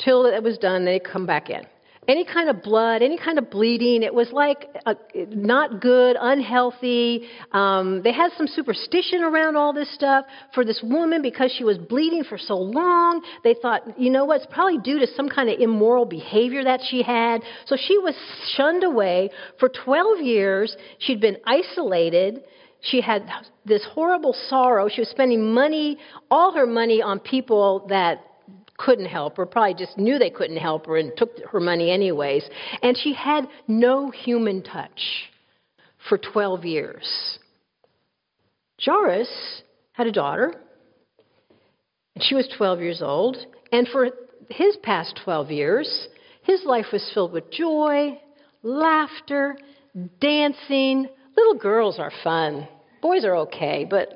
Till 0.03 0.25
it 0.25 0.43
was 0.43 0.57
done 0.57 0.83
they 0.83 0.99
come 0.99 1.25
back 1.25 1.49
in 1.49 1.65
any 2.07 2.25
kind 2.25 2.49
of 2.49 2.61
blood, 2.61 3.01
any 3.01 3.17
kind 3.17 3.37
of 3.37 3.49
bleeding. 3.49 4.03
It 4.03 4.13
was 4.13 4.31
like 4.31 4.67
a, 4.85 4.95
not 5.29 5.81
good, 5.81 6.17
unhealthy. 6.19 7.27
Um, 7.51 8.01
they 8.03 8.13
had 8.13 8.31
some 8.37 8.47
superstition 8.47 9.23
around 9.23 9.55
all 9.55 9.73
this 9.73 9.93
stuff 9.93 10.25
for 10.53 10.63
this 10.63 10.81
woman 10.83 11.21
because 11.21 11.53
she 11.57 11.63
was 11.63 11.77
bleeding 11.77 12.23
for 12.23 12.37
so 12.37 12.55
long. 12.55 13.21
They 13.43 13.55
thought, 13.61 13.99
you 13.99 14.09
know 14.09 14.25
what, 14.25 14.41
it's 14.41 14.53
probably 14.53 14.79
due 14.79 14.99
to 14.99 15.07
some 15.07 15.29
kind 15.29 15.49
of 15.49 15.59
immoral 15.59 16.05
behavior 16.05 16.63
that 16.63 16.81
she 16.89 17.01
had. 17.01 17.41
So 17.65 17.75
she 17.75 17.97
was 17.97 18.15
shunned 18.55 18.83
away 18.83 19.29
for 19.59 19.69
12 19.69 20.21
years. 20.21 20.75
She'd 20.99 21.21
been 21.21 21.37
isolated. 21.45 22.43
She 22.81 23.01
had 23.01 23.27
this 23.65 23.83
horrible 23.93 24.35
sorrow. 24.47 24.89
She 24.89 25.01
was 25.01 25.09
spending 25.09 25.53
money, 25.53 25.97
all 26.29 26.53
her 26.53 26.67
money, 26.67 27.01
on 27.01 27.19
people 27.19 27.87
that 27.89 28.23
couldn't 28.77 29.05
help 29.05 29.37
her, 29.37 29.45
probably 29.45 29.73
just 29.73 29.97
knew 29.97 30.19
they 30.19 30.29
couldn't 30.29 30.57
help 30.57 30.85
her 30.87 30.97
and 30.97 31.11
took 31.15 31.31
her 31.51 31.59
money 31.59 31.91
anyways. 31.91 32.47
And 32.81 32.97
she 32.97 33.13
had 33.13 33.47
no 33.67 34.11
human 34.11 34.63
touch 34.63 35.01
for 36.09 36.17
12 36.17 36.65
years. 36.65 37.39
Jairus 38.83 39.61
had 39.93 40.07
a 40.07 40.11
daughter, 40.11 40.53
and 42.15 42.23
she 42.23 42.35
was 42.35 42.47
12 42.57 42.81
years 42.81 43.01
old. 43.01 43.37
And 43.71 43.87
for 43.87 44.09
his 44.49 44.75
past 44.83 45.19
12 45.23 45.51
years, 45.51 46.07
his 46.43 46.63
life 46.65 46.87
was 46.91 47.09
filled 47.13 47.31
with 47.31 47.49
joy, 47.51 48.19
laughter, 48.61 49.57
dancing. 50.19 51.07
Little 51.35 51.57
girls 51.57 51.97
are 51.99 52.11
fun. 52.23 52.67
Boys 53.01 53.23
are 53.23 53.35
okay, 53.37 53.87
but 53.89 54.13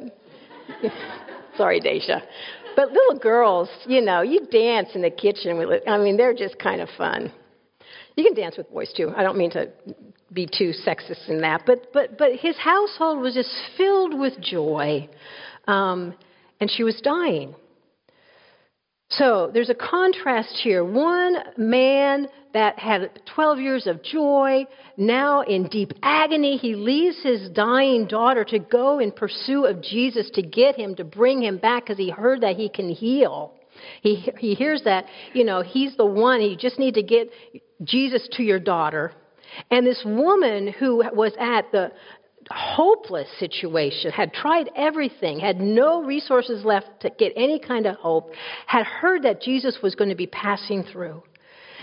sorry, 1.57 1.79
Daisha. 1.81 2.21
But 2.79 2.93
little 2.93 3.19
girls, 3.19 3.67
you 3.87 3.99
know, 3.99 4.21
you 4.21 4.47
dance 4.49 4.91
in 4.95 5.01
the 5.01 5.09
kitchen 5.09 5.57
with 5.57 5.85
I 5.85 5.97
mean, 5.97 6.15
they're 6.15 6.33
just 6.33 6.57
kind 6.59 6.79
of 6.79 6.87
fun. 6.97 7.29
You 8.15 8.23
can 8.23 8.33
dance 8.33 8.55
with 8.55 8.71
boys 8.71 8.93
too. 8.95 9.11
I 9.17 9.21
don't 9.21 9.37
mean 9.37 9.51
to 9.51 9.69
be 10.31 10.45
too 10.47 10.71
sexist 10.87 11.27
in 11.27 11.41
that, 11.41 11.63
but 11.65 11.91
but 11.91 12.17
but 12.17 12.37
his 12.37 12.55
household 12.57 13.19
was 13.19 13.33
just 13.33 13.53
filled 13.75 14.17
with 14.17 14.39
joy, 14.39 15.09
um, 15.67 16.15
and 16.61 16.71
she 16.71 16.83
was 16.83 17.01
dying. 17.01 17.53
So 19.09 19.51
there's 19.53 19.69
a 19.69 19.75
contrast 19.75 20.57
here. 20.63 20.81
One 20.85 21.35
man 21.57 22.29
that 22.53 22.79
had 22.79 23.21
12 23.35 23.59
years 23.59 23.88
of 23.88 24.03
joy, 24.03 24.65
now 24.97 25.41
in 25.41 25.67
deep 25.67 25.93
agony, 26.01 26.57
he 26.57 26.75
leaves 26.75 27.21
his 27.21 27.49
dying 27.49 28.07
daughter 28.07 28.43
to 28.45 28.59
go 28.59 28.99
in 28.99 29.12
pursuit 29.12 29.65
of 29.65 29.81
Jesus 29.81 30.29
to 30.33 30.41
get 30.41 30.75
him, 30.75 30.95
to 30.95 31.03
bring 31.03 31.43
him 31.43 31.57
back 31.57 31.83
because 31.83 31.97
he 31.97 32.09
heard 32.09 32.41
that 32.41 32.55
he 32.55 32.69
can 32.69 32.89
heal. 32.89 33.53
He, 34.01 34.15
he 34.38 34.55
hears 34.55 34.83
that, 34.83 35.05
you 35.33 35.43
know, 35.43 35.62
he's 35.62 35.95
the 35.95 36.05
one, 36.05 36.41
you 36.41 36.57
just 36.57 36.79
need 36.79 36.95
to 36.95 37.03
get 37.03 37.29
Jesus 37.83 38.27
to 38.33 38.43
your 38.43 38.59
daughter. 38.59 39.13
And 39.71 39.85
this 39.85 40.01
woman 40.05 40.73
who 40.79 40.97
was 41.13 41.33
at 41.39 41.71
the, 41.71 41.91
hopeless 42.51 43.27
situation, 43.39 44.12
had 44.12 44.33
tried 44.33 44.69
everything, 44.75 45.39
had 45.39 45.59
no 45.59 46.03
resources 46.03 46.65
left 46.65 46.88
to 47.01 47.09
get 47.12 47.31
any 47.35 47.59
kind 47.59 47.85
of 47.85 47.95
hope, 47.97 48.31
had 48.65 48.85
heard 48.85 49.23
that 49.23 49.41
Jesus 49.41 49.77
was 49.83 49.95
going 49.95 50.09
to 50.09 50.15
be 50.15 50.27
passing 50.27 50.83
through. 50.83 51.21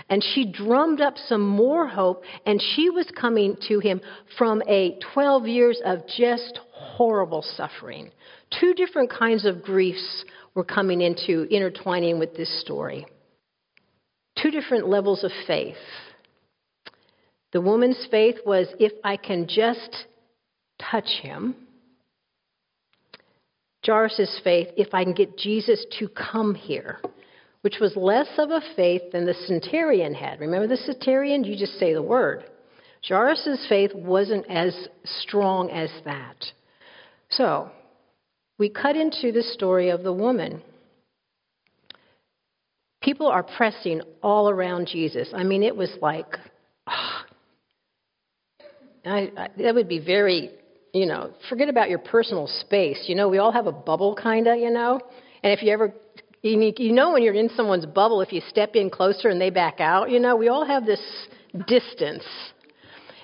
And 0.09 0.23
she 0.23 0.49
drummed 0.49 1.01
up 1.01 1.15
some 1.17 1.41
more 1.41 1.87
hope, 1.87 2.23
and 2.45 2.61
she 2.75 2.89
was 2.89 3.07
coming 3.19 3.57
to 3.67 3.79
him 3.79 3.99
from 4.37 4.61
a 4.67 4.97
12 5.13 5.47
years 5.47 5.81
of 5.83 6.07
just 6.07 6.59
horrible 6.71 7.41
suffering. 7.41 8.11
Two 8.59 8.73
different 8.73 9.09
kinds 9.09 9.45
of 9.45 9.61
griefs 9.61 10.23
were 10.55 10.63
coming 10.63 11.01
into 11.01 11.43
intertwining 11.53 12.19
with 12.19 12.35
this 12.37 12.61
story. 12.61 13.05
Two 14.41 14.51
different 14.51 14.87
levels 14.87 15.23
of 15.23 15.31
faith. 15.45 15.75
The 17.51 17.61
woman's 17.61 18.07
faith 18.09 18.35
was 18.45 18.67
if 18.79 18.93
I 19.03 19.17
can 19.17 19.47
just 19.47 20.05
touch 20.79 21.09
him. 21.21 21.55
Jairus' 23.85 24.41
faith, 24.43 24.67
if 24.75 24.93
I 24.93 25.03
can 25.03 25.13
get 25.13 25.37
Jesus 25.37 25.85
to 25.99 26.09
come 26.09 26.53
here, 26.53 26.99
which 27.67 27.81
was 27.81 27.97
less 27.97 28.29
of 28.37 28.49
a 28.49 28.61
faith 28.77 29.01
than 29.11 29.25
the 29.25 29.33
centurion 29.33 30.13
had. 30.13 30.39
Remember 30.39 30.67
the 30.67 30.77
centurion? 30.77 31.43
You 31.43 31.57
just 31.57 31.77
say 31.77 31.93
the 31.93 32.01
word. 32.01 32.45
Jairus' 33.05 33.65
faith 33.67 33.91
wasn't 33.93 34.49
as 34.49 34.87
strong 35.03 35.69
as 35.71 35.89
that. 36.05 36.45
So, 37.29 37.69
we 38.57 38.69
cut 38.69 38.95
into 38.95 39.33
the 39.33 39.43
story 39.43 39.89
of 39.89 40.03
the 40.03 40.13
woman. 40.13 40.61
People 43.01 43.27
are 43.27 43.43
pressing 43.43 44.01
all 44.23 44.49
around 44.49 44.87
Jesus. 44.87 45.27
I 45.35 45.43
mean, 45.43 45.61
it 45.61 45.75
was 45.75 45.93
like, 46.01 46.37
oh, 46.87 47.21
I, 49.03 49.29
I, 49.35 49.47
that 49.57 49.75
would 49.75 49.89
be 49.89 49.99
very 49.99 50.51
you 50.93 51.05
know, 51.05 51.31
forget 51.49 51.67
about 51.67 51.89
your 51.89 51.99
personal 51.99 52.47
space. 52.47 53.03
You 53.07 53.15
know, 53.15 53.27
we 53.27 53.39
all 53.39 53.51
have 53.51 53.67
a 53.67 53.73
bubble, 53.73 54.15
kind 54.15 54.47
of, 54.47 54.57
you 54.57 54.71
know. 54.71 55.01
And 55.43 55.51
if 55.51 55.61
you 55.61 55.73
ever, 55.73 55.93
you 56.43 56.93
know, 56.93 57.13
when 57.13 57.23
you're 57.23 57.33
in 57.33 57.49
someone's 57.55 57.85
bubble, 57.85 58.21
if 58.21 58.31
you 58.31 58.41
step 58.49 58.75
in 58.75 58.89
closer 58.89 59.29
and 59.29 59.41
they 59.41 59.49
back 59.49 59.79
out, 59.79 60.09
you 60.09 60.19
know, 60.19 60.35
we 60.35 60.47
all 60.47 60.65
have 60.65 60.85
this 60.85 61.01
distance. 61.67 62.23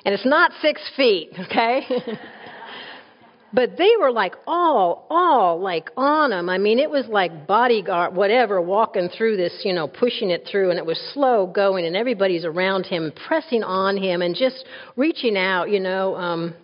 And 0.06 0.14
it's 0.14 0.26
not 0.26 0.52
six 0.62 0.82
feet, 0.96 1.32
okay? 1.40 1.82
but 3.54 3.78
they 3.78 3.92
were 4.00 4.12
like 4.12 4.34
all, 4.48 5.06
all 5.10 5.60
like 5.60 5.90
on 5.96 6.32
him. 6.32 6.50
I 6.50 6.58
mean, 6.58 6.80
it 6.80 6.90
was 6.90 7.06
like 7.08 7.48
bodyguard, 7.48 8.16
whatever, 8.16 8.60
walking 8.62 9.10
through 9.10 9.38
this, 9.38 9.62
you 9.64 9.74
know, 9.74 9.88
pushing 9.88 10.30
it 10.32 10.48
through, 10.50 10.72
and 10.72 10.80
it 10.80 10.86
was 10.86 11.00
slow 11.14 11.46
going, 11.48 11.86
and 11.86 11.96
everybody's 11.96 12.46
around 12.46 12.86
him, 12.86 13.14
pressing 13.28 13.64
on 13.64 13.96
him, 13.96 14.22
and 14.22 14.36
just 14.36 14.66
reaching 14.96 15.38
out, 15.38 15.70
you 15.70 15.80
know. 15.80 16.16
Um, 16.16 16.56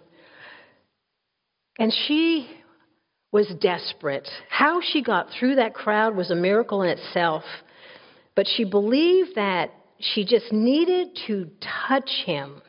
and 1.77 1.93
she 2.07 2.49
was 3.31 3.47
desperate. 3.59 4.27
How 4.49 4.81
she 4.81 5.03
got 5.03 5.27
through 5.31 5.55
that 5.55 5.73
crowd 5.73 6.15
was 6.15 6.31
a 6.31 6.35
miracle 6.35 6.81
in 6.81 6.89
itself. 6.89 7.43
But 8.35 8.47
she 8.47 8.63
believed 8.63 9.35
that 9.35 9.71
she 9.99 10.25
just 10.25 10.51
needed 10.51 11.09
to 11.27 11.49
touch 11.87 12.09
him. 12.25 12.61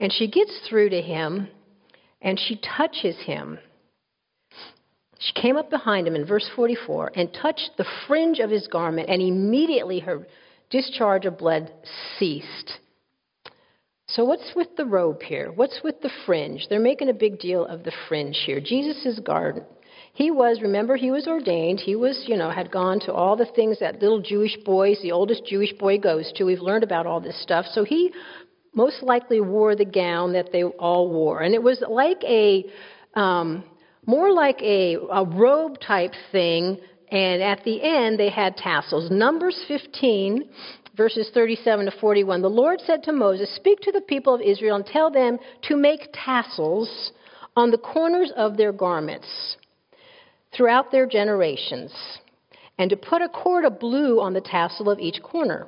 And 0.00 0.12
she 0.12 0.28
gets 0.28 0.52
through 0.68 0.90
to 0.90 1.00
him 1.00 1.48
and 2.20 2.40
she 2.40 2.60
touches 2.76 3.16
him. 3.24 3.58
She 5.18 5.32
came 5.40 5.56
up 5.56 5.70
behind 5.70 6.06
him 6.06 6.14
in 6.14 6.26
verse 6.26 6.48
44 6.54 7.12
and 7.14 7.32
touched 7.32 7.70
the 7.76 7.86
fringe 8.06 8.38
of 8.38 8.50
his 8.50 8.66
garment, 8.66 9.08
and 9.08 9.22
immediately 9.22 10.00
her 10.00 10.26
discharge 10.70 11.24
of 11.24 11.38
blood 11.38 11.72
ceased. 12.18 12.72
So, 14.16 14.24
what's 14.24 14.52
with 14.56 14.74
the 14.78 14.86
robe 14.86 15.20
here? 15.20 15.52
What's 15.54 15.80
with 15.84 16.00
the 16.00 16.08
fringe? 16.24 16.68
They're 16.70 16.80
making 16.80 17.10
a 17.10 17.14
big 17.14 17.38
deal 17.38 17.66
of 17.66 17.84
the 17.84 17.92
fringe 18.08 18.38
here. 18.46 18.60
Jesus' 18.60 19.20
garden. 19.20 19.62
He 20.14 20.30
was, 20.30 20.62
remember, 20.62 20.96
he 20.96 21.10
was 21.10 21.26
ordained. 21.26 21.80
He 21.80 21.96
was, 21.96 22.24
you 22.26 22.34
know, 22.34 22.48
had 22.48 22.70
gone 22.70 22.98
to 23.00 23.12
all 23.12 23.36
the 23.36 23.44
things 23.54 23.78
that 23.80 24.00
little 24.00 24.22
Jewish 24.22 24.56
boys, 24.64 24.98
the 25.02 25.12
oldest 25.12 25.44
Jewish 25.44 25.74
boy 25.74 25.98
goes 25.98 26.32
to. 26.36 26.44
We've 26.44 26.60
learned 26.60 26.82
about 26.82 27.06
all 27.06 27.20
this 27.20 27.38
stuff. 27.42 27.66
So 27.72 27.84
he 27.84 28.10
most 28.72 29.02
likely 29.02 29.42
wore 29.42 29.76
the 29.76 29.84
gown 29.84 30.32
that 30.32 30.50
they 30.50 30.64
all 30.64 31.10
wore. 31.10 31.42
And 31.42 31.54
it 31.54 31.62
was 31.62 31.84
like 31.86 32.24
a, 32.24 32.64
um, 33.12 33.64
more 34.06 34.32
like 34.32 34.62
a, 34.62 34.94
a 34.94 35.26
robe 35.26 35.78
type 35.86 36.14
thing. 36.32 36.78
And 37.10 37.42
at 37.42 37.64
the 37.64 37.82
end, 37.82 38.18
they 38.18 38.30
had 38.30 38.56
tassels. 38.56 39.10
Numbers 39.10 39.62
15 39.68 40.48
verses 40.96 41.30
37 41.34 41.86
to 41.86 41.92
41, 42.00 42.42
the 42.42 42.48
Lord 42.48 42.80
said 42.80 43.02
to 43.04 43.12
Moses, 43.12 43.54
Speak 43.54 43.80
to 43.80 43.92
the 43.92 44.00
people 44.00 44.34
of 44.34 44.40
Israel 44.40 44.76
and 44.76 44.86
tell 44.86 45.10
them 45.10 45.38
to 45.62 45.76
make 45.76 46.08
tassels 46.12 47.12
on 47.54 47.70
the 47.70 47.78
corners 47.78 48.32
of 48.36 48.56
their 48.56 48.72
garments 48.72 49.56
throughout 50.54 50.90
their 50.90 51.06
generations, 51.06 51.92
and 52.78 52.88
to 52.88 52.96
put 52.96 53.20
a 53.20 53.28
cord 53.28 53.64
of 53.64 53.78
blue 53.78 54.20
on 54.20 54.32
the 54.32 54.40
tassel 54.40 54.88
of 54.88 54.98
each 54.98 55.22
corner. 55.22 55.66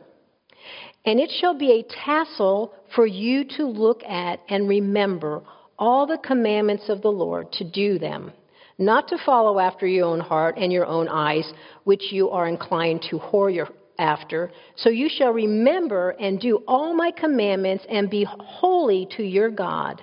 And 1.05 1.21
it 1.21 1.31
shall 1.41 1.57
be 1.57 1.73
a 1.73 2.05
tassel 2.05 2.73
for 2.95 3.07
you 3.07 3.45
to 3.57 3.65
look 3.65 4.03
at 4.05 4.41
and 4.49 4.69
remember 4.69 5.43
all 5.79 6.07
the 6.07 6.19
commandments 6.19 6.89
of 6.89 7.03
the 7.03 7.13
Lord 7.13 7.53
to 7.53 7.65
do 7.65 7.99
them, 7.99 8.33
not 8.79 9.09
to 9.09 9.19
follow 9.25 9.59
after 9.59 9.87
your 9.87 10.07
own 10.07 10.21
heart 10.21 10.57
and 10.59 10.73
your 10.73 10.87
own 10.87 11.09
eyes, 11.09 11.51
which 11.85 12.13
you 12.13 12.31
are 12.31 12.47
inclined 12.47 13.03
to 13.11 13.19
whore 13.19 13.55
your, 13.55 13.69
after. 13.99 14.51
So 14.77 14.91
you 14.91 15.09
shall 15.09 15.33
remember 15.33 16.11
and 16.11 16.41
do 16.41 16.63
all 16.69 16.95
my 16.95 17.11
commandments 17.11 17.85
and 17.91 18.09
be 18.09 18.27
holy 18.29 19.09
to 19.17 19.23
your 19.23 19.51
God. 19.51 20.03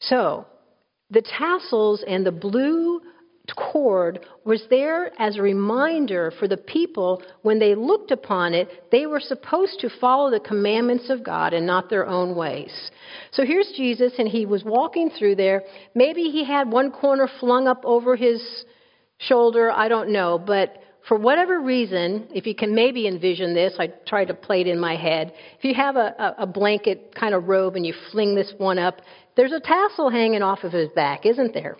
So, 0.00 0.46
the 1.10 1.22
tassels 1.22 2.04
and 2.06 2.26
the 2.26 2.32
blue 2.32 3.00
cord 3.54 4.26
was 4.44 4.62
there 4.70 5.12
as 5.20 5.36
a 5.36 5.42
reminder 5.42 6.32
for 6.38 6.48
the 6.48 6.56
people 6.56 7.22
when 7.42 7.58
they 7.58 7.74
looked 7.74 8.10
upon 8.10 8.54
it, 8.54 8.68
they 8.90 9.06
were 9.06 9.20
supposed 9.20 9.78
to 9.80 9.90
follow 10.00 10.30
the 10.30 10.40
commandments 10.40 11.10
of 11.10 11.22
God 11.22 11.52
and 11.52 11.66
not 11.66 11.88
their 11.88 12.06
own 12.06 12.34
ways. 12.34 12.90
So 13.30 13.44
here's 13.44 13.72
Jesus, 13.76 14.12
and 14.18 14.28
he 14.28 14.46
was 14.46 14.64
walking 14.64 15.10
through 15.10 15.36
there. 15.36 15.62
Maybe 15.94 16.22
he 16.22 16.44
had 16.44 16.70
one 16.70 16.90
corner 16.90 17.28
flung 17.38 17.68
up 17.68 17.84
over 17.84 18.16
his 18.16 18.42
shoulder, 19.18 19.70
I 19.70 19.88
don't 19.88 20.10
know, 20.10 20.38
but 20.38 20.76
for 21.08 21.16
whatever 21.16 21.60
reason, 21.60 22.26
if 22.34 22.46
you 22.46 22.54
can 22.54 22.74
maybe 22.74 23.06
envision 23.06 23.54
this, 23.54 23.74
I 23.78 23.88
try 24.06 24.24
to 24.24 24.34
play 24.34 24.62
it 24.62 24.66
in 24.66 24.78
my 24.80 24.96
head. 24.96 25.32
If 25.58 25.64
you 25.64 25.74
have 25.74 25.96
a, 25.96 26.34
a 26.38 26.46
blanket 26.46 27.14
kind 27.14 27.34
of 27.34 27.46
robe 27.46 27.76
and 27.76 27.86
you 27.86 27.94
fling 28.10 28.34
this 28.34 28.52
one 28.58 28.78
up, 28.78 29.00
there's 29.36 29.52
a 29.52 29.60
tassel 29.60 30.10
hanging 30.10 30.42
off 30.42 30.64
of 30.64 30.72
his 30.72 30.88
back, 30.90 31.24
isn't 31.24 31.54
there? 31.54 31.76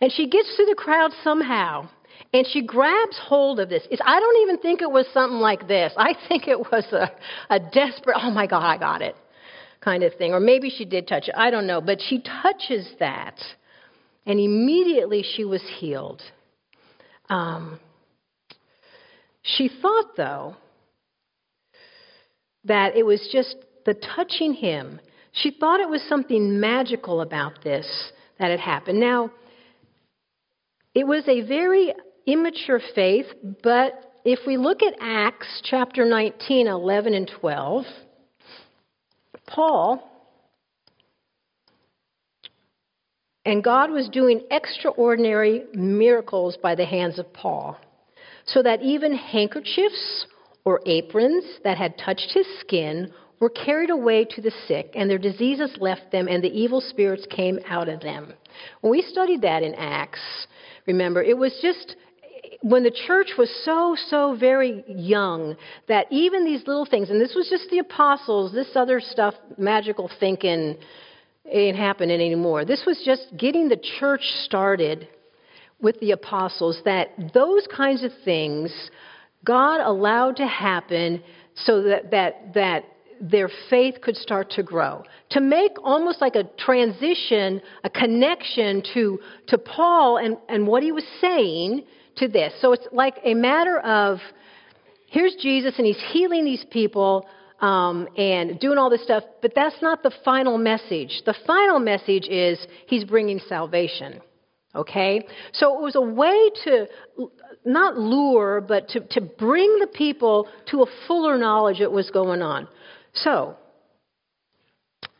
And 0.00 0.12
she 0.12 0.28
gets 0.28 0.54
through 0.54 0.66
the 0.66 0.76
crowd 0.76 1.10
somehow, 1.24 1.88
and 2.32 2.46
she 2.46 2.62
grabs 2.62 3.18
hold 3.20 3.58
of 3.58 3.68
this. 3.68 3.82
It's, 3.90 4.02
I 4.04 4.20
don't 4.20 4.42
even 4.42 4.58
think 4.58 4.80
it 4.80 4.90
was 4.90 5.06
something 5.12 5.38
like 5.38 5.66
this. 5.66 5.92
I 5.96 6.14
think 6.28 6.46
it 6.46 6.58
was 6.58 6.84
a, 6.92 7.10
a 7.50 7.58
desperate, 7.58 8.16
oh 8.20 8.30
my 8.30 8.46
God, 8.46 8.64
I 8.64 8.78
got 8.78 9.02
it 9.02 9.16
kind 9.80 10.02
of 10.02 10.14
thing. 10.14 10.32
Or 10.32 10.40
maybe 10.40 10.70
she 10.70 10.84
did 10.84 11.08
touch 11.08 11.28
it. 11.28 11.34
I 11.36 11.50
don't 11.50 11.66
know. 11.66 11.80
But 11.80 12.00
she 12.00 12.22
touches 12.42 12.88
that, 13.00 13.38
and 14.26 14.38
immediately 14.38 15.24
she 15.36 15.44
was 15.44 15.62
healed. 15.78 16.22
Um, 17.28 17.80
she 19.42 19.70
thought, 19.80 20.16
though, 20.16 20.56
that 22.64 22.96
it 22.96 23.04
was 23.04 23.28
just 23.32 23.56
the 23.84 23.94
touching 23.94 24.54
him. 24.54 25.00
She 25.32 25.50
thought 25.50 25.80
it 25.80 25.88
was 25.88 26.02
something 26.08 26.60
magical 26.60 27.20
about 27.20 27.62
this 27.62 27.86
that 28.38 28.50
had 28.50 28.60
happened. 28.60 29.00
Now, 29.00 29.30
it 30.94 31.06
was 31.06 31.26
a 31.28 31.42
very 31.42 31.92
immature 32.26 32.80
faith, 32.94 33.26
but 33.62 34.12
if 34.24 34.40
we 34.46 34.56
look 34.56 34.82
at 34.82 34.94
Acts 35.00 35.60
chapter 35.64 36.04
19, 36.04 36.66
11, 36.66 37.14
and 37.14 37.30
12, 37.40 37.84
Paul, 39.46 40.10
and 43.44 43.62
God 43.62 43.90
was 43.90 44.08
doing 44.08 44.42
extraordinary 44.50 45.64
miracles 45.74 46.56
by 46.62 46.74
the 46.74 46.86
hands 46.86 47.18
of 47.18 47.32
Paul, 47.32 47.76
so 48.46 48.62
that 48.62 48.82
even 48.82 49.14
handkerchiefs 49.14 50.26
or 50.64 50.80
aprons 50.86 51.44
that 51.62 51.76
had 51.76 51.98
touched 51.98 52.32
his 52.32 52.46
skin 52.60 53.12
were 53.40 53.50
carried 53.50 53.90
away 53.90 54.24
to 54.24 54.40
the 54.40 54.52
sick, 54.66 54.90
and 54.94 55.10
their 55.10 55.18
diseases 55.18 55.76
left 55.78 56.10
them, 56.10 56.28
and 56.28 56.42
the 56.42 56.48
evil 56.48 56.80
spirits 56.80 57.26
came 57.30 57.58
out 57.68 57.88
of 57.88 58.00
them. 58.00 58.32
When 58.80 58.90
we 58.90 59.02
studied 59.02 59.42
that 59.42 59.62
in 59.62 59.74
Acts, 59.74 60.46
remember, 60.86 61.22
it 61.22 61.36
was 61.36 61.58
just 61.60 61.96
when 62.62 62.82
the 62.82 62.90
church 63.06 63.32
was 63.36 63.50
so, 63.64 63.96
so 64.08 64.36
very 64.38 64.84
young 64.88 65.56
that 65.88 66.06
even 66.10 66.44
these 66.44 66.66
little 66.66 66.86
things, 66.86 67.10
and 67.10 67.20
this 67.20 67.34
was 67.34 67.48
just 67.50 67.68
the 67.70 67.80
apostles, 67.80 68.52
this 68.52 68.70
other 68.74 69.00
stuff, 69.00 69.34
magical 69.58 70.10
thinking, 70.18 70.78
ain't 71.50 71.76
happening 71.76 72.20
anymore. 72.20 72.64
This 72.64 72.84
was 72.86 73.02
just 73.04 73.36
getting 73.36 73.68
the 73.68 73.80
church 73.98 74.22
started 74.44 75.08
with 75.80 75.98
the 76.00 76.12
apostles, 76.12 76.80
that 76.84 77.08
those 77.34 77.66
kinds 77.74 78.04
of 78.04 78.10
things 78.24 78.90
God 79.44 79.80
allowed 79.80 80.36
to 80.36 80.46
happen 80.46 81.22
so 81.54 81.82
that, 81.82 82.10
that, 82.10 82.54
that 82.54 82.84
their 83.20 83.50
faith 83.68 83.96
could 84.00 84.16
start 84.16 84.50
to 84.52 84.62
grow. 84.62 85.04
To 85.30 85.40
make 85.40 85.72
almost 85.82 86.20
like 86.20 86.34
a 86.34 86.44
transition, 86.58 87.60
a 87.84 87.90
connection 87.90 88.82
to, 88.94 89.20
to 89.48 89.58
Paul 89.58 90.16
and, 90.16 90.36
and 90.48 90.66
what 90.66 90.82
he 90.82 90.92
was 90.92 91.04
saying 91.20 91.84
to 92.16 92.28
this. 92.28 92.52
So 92.60 92.72
it's 92.72 92.86
like 92.92 93.16
a 93.24 93.34
matter 93.34 93.78
of 93.80 94.18
here's 95.06 95.34
Jesus 95.36 95.74
and 95.78 95.86
he's 95.86 96.02
healing 96.12 96.44
these 96.44 96.64
people 96.70 97.26
um, 97.64 98.08
and 98.18 98.60
doing 98.60 98.76
all 98.76 98.90
this 98.90 99.02
stuff, 99.02 99.24
but 99.40 99.52
that's 99.54 99.80
not 99.80 100.02
the 100.02 100.12
final 100.22 100.58
message. 100.58 101.22
The 101.24 101.34
final 101.46 101.78
message 101.78 102.28
is 102.28 102.58
he's 102.86 103.04
bringing 103.04 103.38
salvation. 103.48 104.20
Okay? 104.74 105.26
So 105.52 105.78
it 105.78 105.82
was 105.82 105.94
a 105.94 106.00
way 106.02 106.50
to 106.64 106.86
not 107.64 107.96
lure, 107.96 108.60
but 108.60 108.88
to, 108.90 109.00
to 109.00 109.20
bring 109.22 109.78
the 109.78 109.86
people 109.86 110.46
to 110.72 110.82
a 110.82 110.86
fuller 111.06 111.38
knowledge 111.38 111.80
of 111.80 111.88
what 111.88 111.96
was 111.96 112.10
going 112.10 112.42
on. 112.42 112.68
So, 113.14 113.56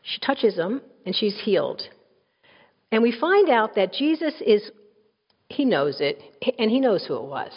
she 0.03 0.19
touches 0.19 0.55
him 0.55 0.81
and 1.03 1.15
she's 1.15 1.39
healed. 1.43 1.81
And 2.91 3.01
we 3.01 3.11
find 3.19 3.49
out 3.49 3.73
that 3.73 3.91
Jesus 3.91 4.35
is 4.45 4.69
he 5.49 5.65
knows 5.65 5.97
it, 5.99 6.21
and 6.59 6.69
he 6.69 6.79
knows 6.79 7.05
who 7.07 7.15
it 7.15 7.23
was. 7.23 7.51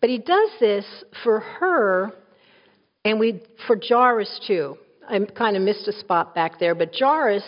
But 0.00 0.10
he 0.10 0.18
does 0.18 0.50
this 0.60 0.84
for 1.22 1.40
her, 1.40 2.12
and 3.04 3.20
we 3.20 3.42
for 3.66 3.76
Jairus 3.76 4.40
too. 4.46 4.76
I 5.08 5.18
kind 5.36 5.56
of 5.56 5.62
missed 5.62 5.86
a 5.88 5.92
spot 5.92 6.34
back 6.34 6.58
there, 6.58 6.74
but 6.74 6.94
Jairus 6.98 7.44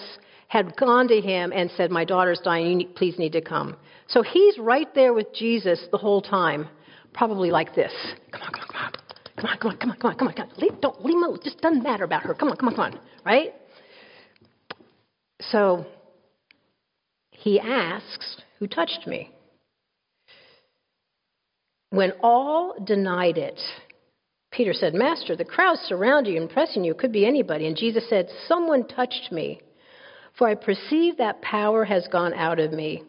had 0.48 0.76
gone 0.76 1.08
to 1.08 1.20
him 1.20 1.52
and 1.52 1.70
said, 1.76 1.90
"My 1.90 2.04
daughter's 2.04 2.40
dying. 2.40 2.80
You 2.80 2.88
please 2.88 3.18
need 3.18 3.32
to 3.32 3.40
come." 3.40 3.76
So 4.08 4.22
he's 4.22 4.58
right 4.58 4.92
there 4.94 5.12
with 5.12 5.32
Jesus 5.34 5.88
the 5.90 5.98
whole 5.98 6.22
time, 6.22 6.68
probably 7.12 7.50
like 7.50 7.74
this. 7.74 7.92
Come 8.30 8.42
on, 8.42 8.52
come 8.52 8.62
on, 8.62 8.68
come 8.68 8.82
on. 8.82 8.92
Come 9.36 9.46
on, 9.50 9.58
come 9.58 9.70
on, 9.70 9.76
come 9.78 9.90
on, 9.90 9.96
come 9.96 10.10
on, 10.10 10.16
come 10.16 10.28
on. 10.28 10.34
Come 10.34 10.48
on. 10.48 10.56
Leave, 10.58 10.80
don't 10.80 11.04
leave 11.04 11.16
me. 11.16 11.38
Just 11.42 11.60
doesn't 11.60 11.82
matter 11.82 12.04
about 12.04 12.22
her. 12.22 12.34
Come 12.34 12.48
on, 12.50 12.56
come 12.56 12.68
on, 12.68 12.74
come 12.74 12.84
on. 12.92 13.00
Right? 13.24 13.54
So 15.40 15.84
he 17.30 17.60
asks, 17.60 18.36
"Who 18.58 18.66
touched 18.66 19.06
me?" 19.06 19.30
When 21.90 22.12
all 22.20 22.74
denied 22.82 23.38
it, 23.38 23.60
Peter 24.56 24.72
said, 24.72 24.94
Master, 24.94 25.36
the 25.36 25.44
crowds 25.44 25.80
surround 25.82 26.26
you 26.26 26.40
and 26.40 26.48
pressing 26.48 26.82
you. 26.82 26.94
Could 26.94 27.12
be 27.12 27.26
anybody. 27.26 27.66
And 27.66 27.76
Jesus 27.76 28.08
said, 28.08 28.28
Someone 28.48 28.88
touched 28.88 29.30
me, 29.30 29.60
for 30.38 30.48
I 30.48 30.54
perceive 30.54 31.18
that 31.18 31.42
power 31.42 31.84
has 31.84 32.08
gone 32.08 32.32
out 32.32 32.58
of 32.58 32.72
me. 32.72 33.02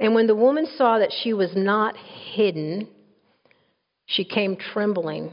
And 0.00 0.14
when 0.14 0.26
the 0.26 0.34
woman 0.34 0.66
saw 0.76 0.98
that 0.98 1.12
she 1.22 1.32
was 1.32 1.50
not 1.54 1.94
hidden, 2.34 2.88
she 4.06 4.24
came 4.24 4.56
trembling 4.56 5.32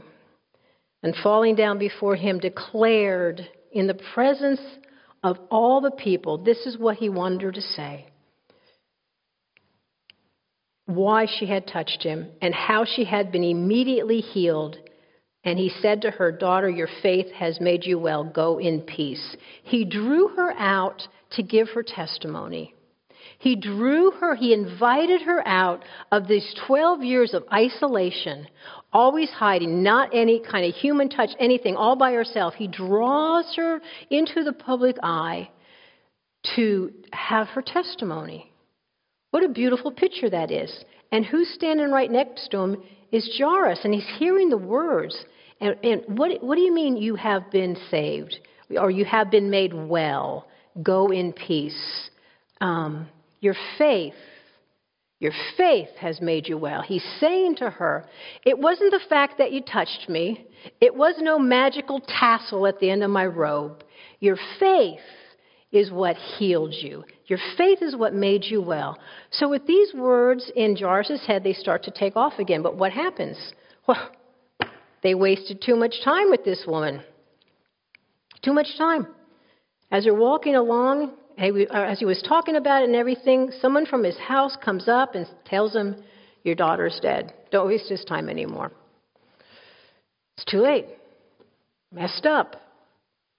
and 1.02 1.14
falling 1.22 1.56
down 1.56 1.78
before 1.78 2.14
him, 2.14 2.38
declared 2.38 3.40
in 3.72 3.88
the 3.88 3.98
presence 4.14 4.60
of 5.24 5.36
all 5.50 5.80
the 5.80 5.90
people, 5.90 6.38
this 6.38 6.58
is 6.58 6.78
what 6.78 6.96
he 6.96 7.08
wanted 7.08 7.42
her 7.42 7.52
to 7.52 7.60
say 7.60 8.06
why 10.86 11.26
she 11.38 11.44
had 11.44 11.66
touched 11.66 12.02
him 12.02 12.26
and 12.40 12.54
how 12.54 12.82
she 12.82 13.04
had 13.04 13.30
been 13.30 13.44
immediately 13.44 14.20
healed. 14.20 14.78
And 15.44 15.58
he 15.58 15.70
said 15.80 16.02
to 16.02 16.10
her, 16.10 16.32
Daughter, 16.32 16.68
your 16.68 16.88
faith 17.02 17.30
has 17.32 17.60
made 17.60 17.86
you 17.86 17.98
well. 17.98 18.24
Go 18.24 18.58
in 18.58 18.80
peace. 18.82 19.36
He 19.62 19.84
drew 19.84 20.28
her 20.28 20.52
out 20.52 21.06
to 21.32 21.42
give 21.42 21.68
her 21.70 21.82
testimony. 21.82 22.74
He 23.38 23.54
drew 23.54 24.10
her, 24.12 24.34
he 24.34 24.52
invited 24.52 25.22
her 25.22 25.46
out 25.46 25.84
of 26.10 26.26
these 26.26 26.54
12 26.66 27.04
years 27.04 27.34
of 27.34 27.44
isolation, 27.52 28.48
always 28.92 29.30
hiding, 29.30 29.82
not 29.82 30.12
any 30.12 30.40
kind 30.40 30.66
of 30.66 30.74
human 30.74 31.08
touch, 31.08 31.30
anything, 31.38 31.76
all 31.76 31.94
by 31.94 32.12
herself. 32.12 32.54
He 32.54 32.66
draws 32.66 33.54
her 33.54 33.80
into 34.10 34.42
the 34.42 34.52
public 34.52 34.96
eye 35.04 35.50
to 36.56 36.92
have 37.12 37.46
her 37.48 37.62
testimony. 37.62 38.50
What 39.30 39.44
a 39.44 39.48
beautiful 39.48 39.92
picture 39.92 40.30
that 40.30 40.50
is. 40.50 40.72
And 41.12 41.24
who's 41.24 41.48
standing 41.54 41.90
right 41.90 42.10
next 42.10 42.50
to 42.50 42.58
him 42.58 42.82
is 43.12 43.38
Jairus, 43.38 43.80
and 43.84 43.94
he's 43.94 44.08
hearing 44.18 44.48
the 44.48 44.56
words. 44.56 45.16
And, 45.60 45.76
and 45.82 46.18
what, 46.18 46.42
what 46.42 46.56
do 46.56 46.62
you 46.62 46.72
mean 46.72 46.96
you 46.96 47.16
have 47.16 47.50
been 47.50 47.76
saved? 47.90 48.38
Or 48.78 48.90
you 48.90 49.04
have 49.04 49.30
been 49.30 49.50
made 49.50 49.72
well? 49.72 50.46
Go 50.82 51.08
in 51.10 51.32
peace. 51.32 52.10
Um, 52.60 53.08
your 53.40 53.54
faith, 53.76 54.14
your 55.20 55.32
faith 55.56 55.88
has 55.98 56.20
made 56.20 56.48
you 56.48 56.58
well. 56.58 56.82
He's 56.82 57.04
saying 57.20 57.56
to 57.56 57.70
her, 57.70 58.04
It 58.44 58.58
wasn't 58.58 58.92
the 58.92 59.00
fact 59.08 59.38
that 59.38 59.52
you 59.52 59.62
touched 59.62 60.08
me, 60.08 60.46
it 60.80 60.94
was 60.94 61.14
no 61.18 61.38
magical 61.38 62.00
tassel 62.00 62.66
at 62.66 62.78
the 62.80 62.90
end 62.90 63.02
of 63.02 63.10
my 63.10 63.26
robe. 63.26 63.82
Your 64.20 64.36
faith 64.58 65.00
is 65.70 65.90
what 65.90 66.16
healed 66.16 66.74
you. 66.74 67.04
Your 67.26 67.38
faith 67.56 67.82
is 67.82 67.94
what 67.94 68.14
made 68.14 68.44
you 68.44 68.62
well. 68.62 68.98
So, 69.30 69.48
with 69.48 69.66
these 69.66 69.92
words 69.92 70.50
in 70.56 70.76
Jairus' 70.76 71.26
head, 71.26 71.44
they 71.44 71.52
start 71.52 71.84
to 71.84 71.90
take 71.90 72.16
off 72.16 72.38
again. 72.38 72.62
But 72.62 72.76
what 72.76 72.92
happens? 72.92 73.36
Well, 73.86 74.10
they 75.02 75.14
wasted 75.14 75.62
too 75.62 75.76
much 75.76 75.94
time 76.04 76.30
with 76.30 76.44
this 76.44 76.64
woman. 76.66 77.02
Too 78.42 78.52
much 78.52 78.68
time. 78.76 79.06
As 79.90 80.04
they're 80.04 80.14
walking 80.14 80.56
along, 80.56 81.12
uh, 81.38 81.62
as 81.72 81.98
he 81.98 82.04
was 82.04 82.22
talking 82.26 82.56
about 82.56 82.82
it 82.82 82.86
and 82.86 82.96
everything, 82.96 83.50
someone 83.60 83.86
from 83.86 84.04
his 84.04 84.18
house 84.18 84.56
comes 84.62 84.88
up 84.88 85.14
and 85.14 85.26
tells 85.44 85.74
him, 85.74 85.96
Your 86.42 86.54
daughter's 86.54 86.98
dead. 87.00 87.32
Don't 87.50 87.66
waste 87.66 87.88
his 87.88 88.04
time 88.04 88.28
anymore. 88.28 88.72
It's 90.36 90.44
too 90.44 90.60
late. 90.60 90.86
Messed 91.92 92.26
up. 92.26 92.56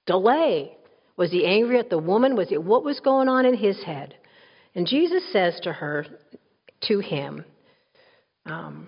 Delay. 0.06 0.76
Was 1.20 1.32
he 1.32 1.46
angry 1.46 1.78
at 1.78 1.90
the 1.90 1.98
woman? 1.98 2.38
Was 2.38 2.50
it 2.50 2.64
what 2.64 2.86
was 2.86 3.02
going 3.02 3.28
on 3.28 3.46
in 3.46 3.54
his 3.54 3.84
head? 3.84 4.16
And 4.74 4.88
Jesus 4.88 5.22
says 5.34 5.60
to 5.64 5.74
her, 5.74 6.06
to 6.84 7.00
him, 7.00 7.44
um, 8.46 8.88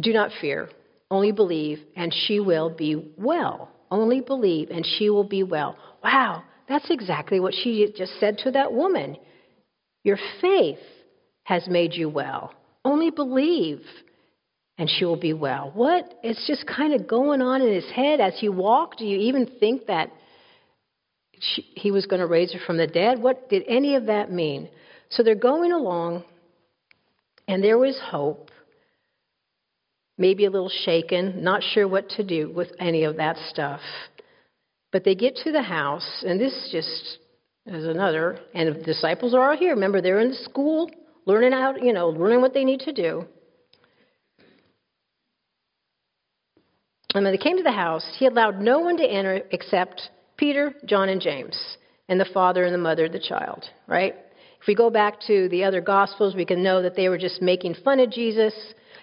Do 0.00 0.12
not 0.12 0.32
fear, 0.40 0.68
only 1.12 1.30
believe, 1.30 1.78
and 1.94 2.12
she 2.26 2.40
will 2.40 2.70
be 2.70 3.12
well. 3.16 3.70
Only 3.88 4.20
believe, 4.20 4.70
and 4.70 4.84
she 4.84 5.10
will 5.10 5.24
be 5.24 5.44
well. 5.44 5.76
Wow, 6.02 6.42
that's 6.68 6.90
exactly 6.90 7.38
what 7.38 7.54
she 7.54 7.92
just 7.96 8.18
said 8.18 8.38
to 8.38 8.50
that 8.50 8.72
woman. 8.72 9.16
Your 10.02 10.18
faith 10.40 10.78
has 11.44 11.68
made 11.68 11.92
you 11.94 12.08
well. 12.08 12.52
Only 12.84 13.10
believe, 13.10 13.82
and 14.80 14.88
she 14.88 15.04
will 15.04 15.20
be 15.20 15.34
well. 15.34 15.70
What? 15.74 16.18
It's 16.22 16.46
just 16.46 16.66
kind 16.66 16.94
of 16.94 17.06
going 17.06 17.42
on 17.42 17.60
in 17.60 17.70
his 17.70 17.88
head 17.94 18.18
as 18.18 18.32
he 18.40 18.48
walked. 18.48 19.00
Do 19.00 19.04
you 19.04 19.18
even 19.18 19.46
think 19.60 19.88
that 19.88 20.10
she, 21.38 21.60
he 21.74 21.90
was 21.90 22.06
going 22.06 22.20
to 22.20 22.26
raise 22.26 22.50
her 22.54 22.60
from 22.66 22.78
the 22.78 22.86
dead? 22.86 23.20
What 23.20 23.50
did 23.50 23.62
any 23.68 23.94
of 23.94 24.06
that 24.06 24.32
mean? 24.32 24.70
So 25.10 25.22
they're 25.22 25.34
going 25.34 25.72
along, 25.72 26.24
and 27.46 27.62
there 27.62 27.76
was 27.76 28.00
hope. 28.02 28.50
Maybe 30.16 30.46
a 30.46 30.50
little 30.50 30.72
shaken, 30.84 31.44
not 31.44 31.62
sure 31.62 31.86
what 31.86 32.08
to 32.16 32.24
do 32.24 32.50
with 32.50 32.68
any 32.78 33.04
of 33.04 33.16
that 33.16 33.36
stuff. 33.50 33.80
But 34.92 35.04
they 35.04 35.14
get 35.14 35.36
to 35.44 35.52
the 35.52 35.62
house, 35.62 36.24
and 36.26 36.40
this 36.40 36.70
just 36.72 37.18
is 37.66 37.84
another, 37.84 38.38
and 38.54 38.74
the 38.74 38.80
disciples 38.80 39.34
are 39.34 39.50
all 39.50 39.58
here. 39.58 39.74
Remember, 39.74 40.00
they're 40.00 40.20
in 40.20 40.32
school, 40.44 40.90
learning 41.26 41.52
out, 41.52 41.82
you 41.82 41.92
know, 41.92 42.08
learning 42.08 42.40
what 42.40 42.54
they 42.54 42.64
need 42.64 42.80
to 42.80 42.94
do. 42.94 43.26
And 47.14 47.24
when 47.24 47.32
they 47.32 47.38
came 47.38 47.56
to 47.56 47.62
the 47.62 47.72
house, 47.72 48.06
he 48.18 48.26
allowed 48.26 48.60
no 48.60 48.78
one 48.80 48.96
to 48.98 49.04
enter 49.04 49.42
except 49.50 50.10
Peter, 50.36 50.74
John, 50.86 51.08
and 51.08 51.20
James, 51.20 51.58
and 52.08 52.20
the 52.20 52.28
father 52.32 52.64
and 52.64 52.72
the 52.72 52.78
mother 52.78 53.06
of 53.06 53.12
the 53.12 53.20
child, 53.20 53.64
right? 53.86 54.14
If 54.60 54.66
we 54.66 54.74
go 54.74 54.90
back 54.90 55.20
to 55.26 55.48
the 55.48 55.64
other 55.64 55.80
Gospels, 55.80 56.34
we 56.34 56.44
can 56.44 56.62
know 56.62 56.82
that 56.82 56.94
they 56.94 57.08
were 57.08 57.18
just 57.18 57.42
making 57.42 57.74
fun 57.82 57.98
of 57.98 58.10
Jesus. 58.10 58.54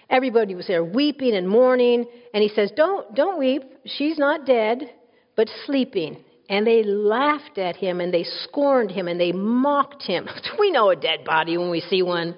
Everybody 0.08 0.54
was 0.54 0.66
there 0.66 0.84
weeping 0.84 1.34
and 1.34 1.48
mourning. 1.48 2.06
And 2.32 2.42
he 2.42 2.48
says, 2.48 2.70
Don't, 2.76 3.14
don't 3.14 3.38
weep. 3.38 3.62
She's 3.84 4.18
not 4.18 4.46
dead 4.46 4.90
but 5.38 5.48
sleeping. 5.66 6.18
And 6.50 6.66
they 6.66 6.82
laughed 6.82 7.58
at 7.58 7.76
him 7.76 8.00
and 8.00 8.12
they 8.12 8.24
scorned 8.24 8.90
him 8.90 9.06
and 9.06 9.20
they 9.20 9.30
mocked 9.30 10.02
him. 10.02 10.28
we 10.58 10.72
know 10.72 10.90
a 10.90 10.96
dead 10.96 11.24
body 11.24 11.56
when 11.56 11.70
we 11.70 11.80
see 11.80 12.02
one. 12.02 12.34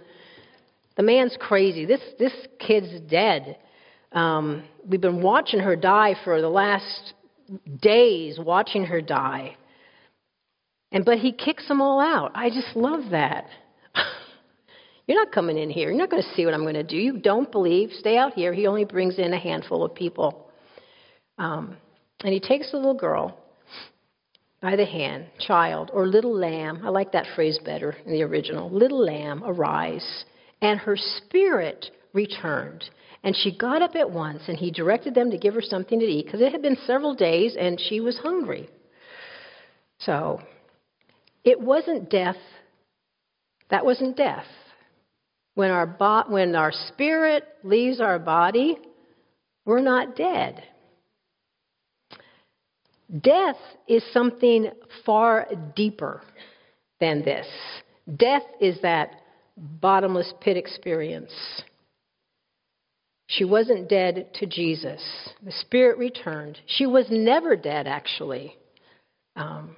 The 0.96 1.02
man's 1.02 1.36
crazy. 1.40 1.86
This, 1.86 2.02
this 2.18 2.34
kid's 2.58 3.00
dead. 3.08 3.56
Um, 4.12 4.64
we've 4.86 5.00
been 5.00 5.22
watching 5.22 5.61
her 5.61 5.76
die 5.76 6.14
for 6.24 6.40
the 6.40 6.48
last 6.48 7.14
days, 7.80 8.38
watching 8.38 8.84
her 8.84 9.00
die. 9.00 9.56
And 10.92 11.04
but 11.04 11.18
he 11.18 11.32
kicks 11.32 11.66
them 11.68 11.80
all 11.80 12.00
out. 12.00 12.32
I 12.34 12.50
just 12.50 12.74
love 12.74 13.11
that. 13.11 13.46
You're 15.06 15.24
not 15.24 15.32
coming 15.32 15.56
in 15.56 15.70
here. 15.70 15.88
You're 15.88 15.98
not 15.98 16.11
going 16.11 16.22
to 16.22 16.34
see 16.34 16.44
what 16.44 16.54
I'm 16.54 16.62
going 16.62 16.74
to 16.74 16.82
do. 16.82 16.96
You 16.96 17.18
don't 17.18 17.50
believe. 17.50 17.90
Stay 17.92 18.16
out 18.16 18.34
here. 18.34 18.52
He 18.52 18.66
only 18.66 18.84
brings 18.84 19.18
in 19.18 19.32
a 19.32 19.38
handful 19.38 19.84
of 19.84 19.94
people. 19.94 20.50
Um, 21.38 21.76
and 22.24 22.32
he 22.32 22.40
takes 22.40 22.72
the 22.72 22.76
little 22.76 22.94
girl 22.94 23.38
by 24.61 24.76
the 24.76 24.84
hand, 24.84 25.26
child, 25.38 25.90
or 25.94 26.06
little 26.06 26.34
lamb. 26.34 26.82
I 26.84 26.90
like 26.90 27.12
that 27.12 27.26
phrase 27.34 27.58
better 27.64 27.96
in 28.04 28.12
the 28.12 28.22
original. 28.22 28.68
Little 28.70 29.04
lamb, 29.04 29.42
arise. 29.44 30.24
And 30.61 30.78
her 30.80 30.96
spirit 30.96 31.86
returned. 32.12 32.84
And 33.22 33.36
she 33.36 33.56
got 33.56 33.82
up 33.82 33.96
at 33.96 34.10
once, 34.10 34.42
and 34.48 34.56
he 34.56 34.70
directed 34.70 35.14
them 35.14 35.30
to 35.30 35.38
give 35.38 35.54
her 35.54 35.60
something 35.60 36.00
to 36.00 36.06
eat, 36.06 36.24
because 36.24 36.40
it 36.40 36.52
had 36.52 36.62
been 36.62 36.78
several 36.86 37.14
days 37.14 37.56
and 37.58 37.78
she 37.78 38.00
was 38.00 38.16
hungry. 38.18 38.68
So, 39.98 40.40
it 41.44 41.60
wasn't 41.60 42.10
death. 42.10 42.36
That 43.70 43.84
wasn't 43.84 44.16
death. 44.16 44.46
When 45.54 45.70
our, 45.70 45.86
bo- 45.86 46.24
when 46.28 46.54
our 46.54 46.72
spirit 46.88 47.44
leaves 47.62 48.00
our 48.00 48.18
body, 48.18 48.78
we're 49.66 49.80
not 49.80 50.16
dead. 50.16 50.62
Death 53.20 53.56
is 53.86 54.02
something 54.12 54.70
far 55.04 55.46
deeper 55.76 56.22
than 57.00 57.22
this. 57.22 57.46
Death 58.16 58.44
is 58.60 58.80
that 58.82 59.20
bottomless 59.56 60.32
pit 60.40 60.56
experience. 60.56 61.32
She 63.30 63.44
wasn't 63.44 63.88
dead 63.88 64.34
to 64.34 64.46
Jesus. 64.46 65.00
The 65.42 65.52
Spirit 65.52 65.98
returned. 65.98 66.58
She 66.66 66.86
was 66.86 67.06
never 67.10 67.54
dead, 67.54 67.86
actually. 67.86 68.56
Um, 69.36 69.76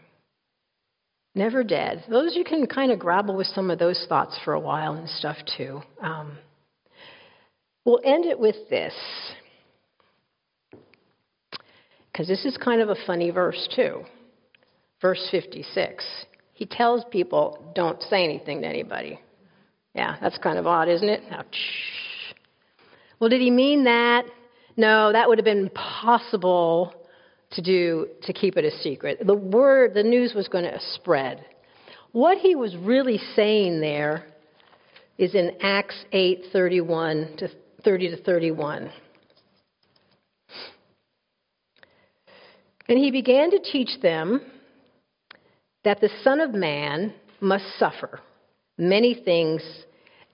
never 1.35 1.63
dead. 1.63 2.05
Those 2.09 2.35
you 2.35 2.45
can 2.45 2.67
kind 2.67 2.91
of 2.91 2.99
grapple 2.99 3.37
with 3.37 3.47
some 3.49 3.71
of 3.71 3.79
those 3.79 4.07
thoughts 4.09 4.39
for 4.45 4.55
a 4.55 4.61
while 4.61 4.95
and 4.95 5.09
stuff 5.09 5.37
too. 5.57 5.83
Um, 6.01 6.39
we'll 7.85 8.01
end 8.05 8.25
it 8.25 8.39
with 8.39 8.57
this 8.71 8.95
because 12.13 12.29
this 12.29 12.45
is 12.45 12.57
kind 12.57 12.81
of 12.81 12.91
a 12.91 12.97
funny 13.07 13.31
verse, 13.31 13.69
too. 13.75 14.03
Verse 15.01 15.27
56. 15.31 16.05
He 16.53 16.67
tells 16.67 17.05
people, 17.11 17.73
don't 17.75 18.01
say 18.03 18.23
anything 18.23 18.61
to 18.63 18.67
anybody. 18.67 19.19
Yeah, 19.95 20.17
that's 20.21 20.39
kind 20.39 20.59
of 20.59 20.67
odd, 20.67 20.89
isn't 20.89 21.09
it? 21.09 21.23
Now, 21.31 21.45
well, 23.23 23.29
did 23.29 23.41
he 23.41 23.53
mean 23.53 23.85
that? 23.85 24.25
No, 24.77 25.13
that 25.13 25.29
would 25.29 25.39
have 25.39 25.45
been 25.45 25.71
impossible 25.71 26.93
to 27.53 27.63
do 27.63 28.09
to 28.23 28.33
keep 28.33 28.57
it 28.57 28.65
a 28.65 28.77
secret. 28.79 29.25
The 29.25 29.33
word, 29.33 29.95
the 29.95 30.03
news 30.03 30.35
was 30.35 30.49
going 30.49 30.65
to 30.65 30.81
spread. 30.95 31.45
What 32.11 32.39
he 32.39 32.57
was 32.57 32.77
really 32.77 33.21
saying 33.37 33.81
there 33.81 34.27
is 35.19 35.37
in 35.37 35.53
Acts 35.61 36.05
8:31 36.13 37.37
to 37.37 37.49
30 37.85 38.09
to 38.09 38.17
31. 38.25 38.91
And 42.89 42.99
he 42.99 43.13
began 43.13 43.53
to 43.53 43.61
teach 43.61 44.01
them 44.03 44.41
that 45.85 46.01
the 46.01 46.11
Son 46.25 46.41
of 46.41 46.55
Man 46.55 47.15
must 47.41 47.67
suffer 47.79 48.19
many 48.77 49.15
things 49.15 49.63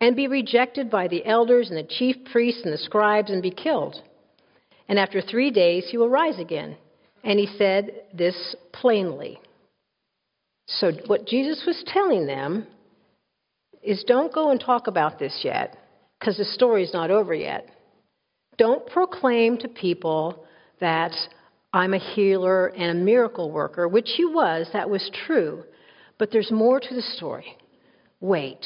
and 0.01 0.15
be 0.17 0.29
rejected 0.29 0.91
by 0.91 1.09
the 1.09 1.25
elders 1.27 1.71
and 1.71 1.79
the 1.79 1.83
chief 1.89 2.17
priests 2.31 2.63
and 2.65 2.73
the 2.73 2.79
scribes 2.79 3.31
and 3.31 3.43
be 3.43 3.51
killed. 3.51 3.97
And 4.89 4.99
after 4.99 5.21
three 5.21 5.51
days 5.51 5.87
he 5.91 5.99
will 5.99 6.09
rise 6.09 6.39
again. 6.39 6.77
And 7.25 7.39
he 7.39 7.47
said 7.59 7.91
this 8.15 8.55
plainly. 8.73 9.41
So, 10.67 10.93
what 11.07 11.27
Jesus 11.27 11.65
was 11.67 11.83
telling 11.87 12.27
them 12.27 12.67
is 13.83 14.05
don't 14.07 14.33
go 14.33 14.51
and 14.51 14.61
talk 14.61 14.87
about 14.87 15.19
this 15.19 15.41
yet, 15.43 15.77
because 16.19 16.37
the 16.37 16.45
story's 16.45 16.93
not 16.93 17.11
over 17.11 17.35
yet. 17.35 17.69
Don't 18.57 18.87
proclaim 18.87 19.57
to 19.59 19.69
people 19.69 20.45
that 20.81 21.13
I'm 21.73 21.95
a 21.95 21.99
healer 21.99 22.69
and 22.69 22.91
a 22.91 23.03
miracle 23.03 23.51
worker, 23.51 23.89
which 23.89 24.11
he 24.17 24.25
was, 24.25 24.69
that 24.73 24.91
was 24.91 25.11
true. 25.27 25.65
But 26.19 26.31
there's 26.33 26.51
more 26.51 26.81
to 26.81 26.95
the 26.95 27.03
story. 27.03 27.57
Wait. 28.21 28.65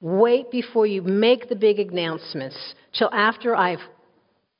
Wait 0.00 0.50
before 0.50 0.86
you 0.86 1.02
make 1.02 1.48
the 1.48 1.56
big 1.56 1.80
announcements 1.80 2.56
till 2.96 3.12
after 3.12 3.56
I've 3.56 3.80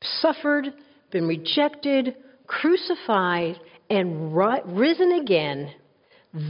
suffered, 0.03 0.72
been 1.11 1.28
rejected, 1.28 2.16
crucified, 2.47 3.61
and 3.89 4.36
risen 4.36 5.12
again. 5.12 5.72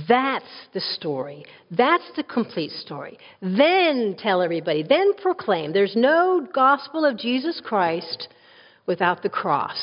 That's 0.09 0.45
the 0.73 0.81
story. 0.81 1.45
That's 1.71 2.11
the 2.17 2.25
complete 2.25 2.73
story. 2.73 3.19
Then 3.41 4.17
tell 4.19 4.43
everybody, 4.43 4.83
then 4.83 5.15
proclaim. 5.15 5.73
There's 5.73 5.95
no 5.95 6.47
gospel 6.53 7.05
of 7.05 7.17
Jesus 7.19 7.61
Christ 7.65 8.29
without 8.87 9.23
the 9.23 9.29
cross. 9.29 9.79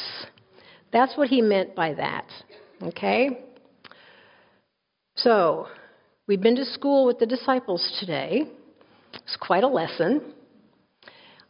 That's 0.91 1.15
what 1.15 1.29
he 1.29 1.41
meant 1.41 1.75
by 1.75 1.93
that. 1.93 2.25
Okay? 2.81 3.45
So, 5.15 5.67
we've 6.27 6.41
been 6.41 6.57
to 6.57 6.65
school 6.65 7.05
with 7.05 7.19
the 7.19 7.25
disciples 7.25 7.95
today. 7.99 8.43
It's 9.23 9.37
quite 9.39 9.63
a 9.63 9.67
lesson. 9.67 10.33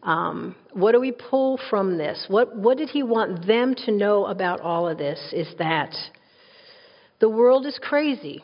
Um, 0.04 0.56
what 0.74 0.92
do 0.92 1.00
we 1.00 1.12
pull 1.12 1.60
from 1.70 1.98
this? 1.98 2.26
What, 2.28 2.56
what 2.56 2.78
did 2.78 2.90
he 2.90 3.02
want 3.02 3.48
them 3.48 3.74
to 3.86 3.92
know 3.92 4.26
about 4.26 4.62
all 4.62 4.88
of 4.88 4.98
this? 5.00 5.20
Is 5.34 5.48
that 5.58 5.96
the 7.20 7.30
world 7.30 7.66
is 7.66 7.80
crazy. 7.82 8.44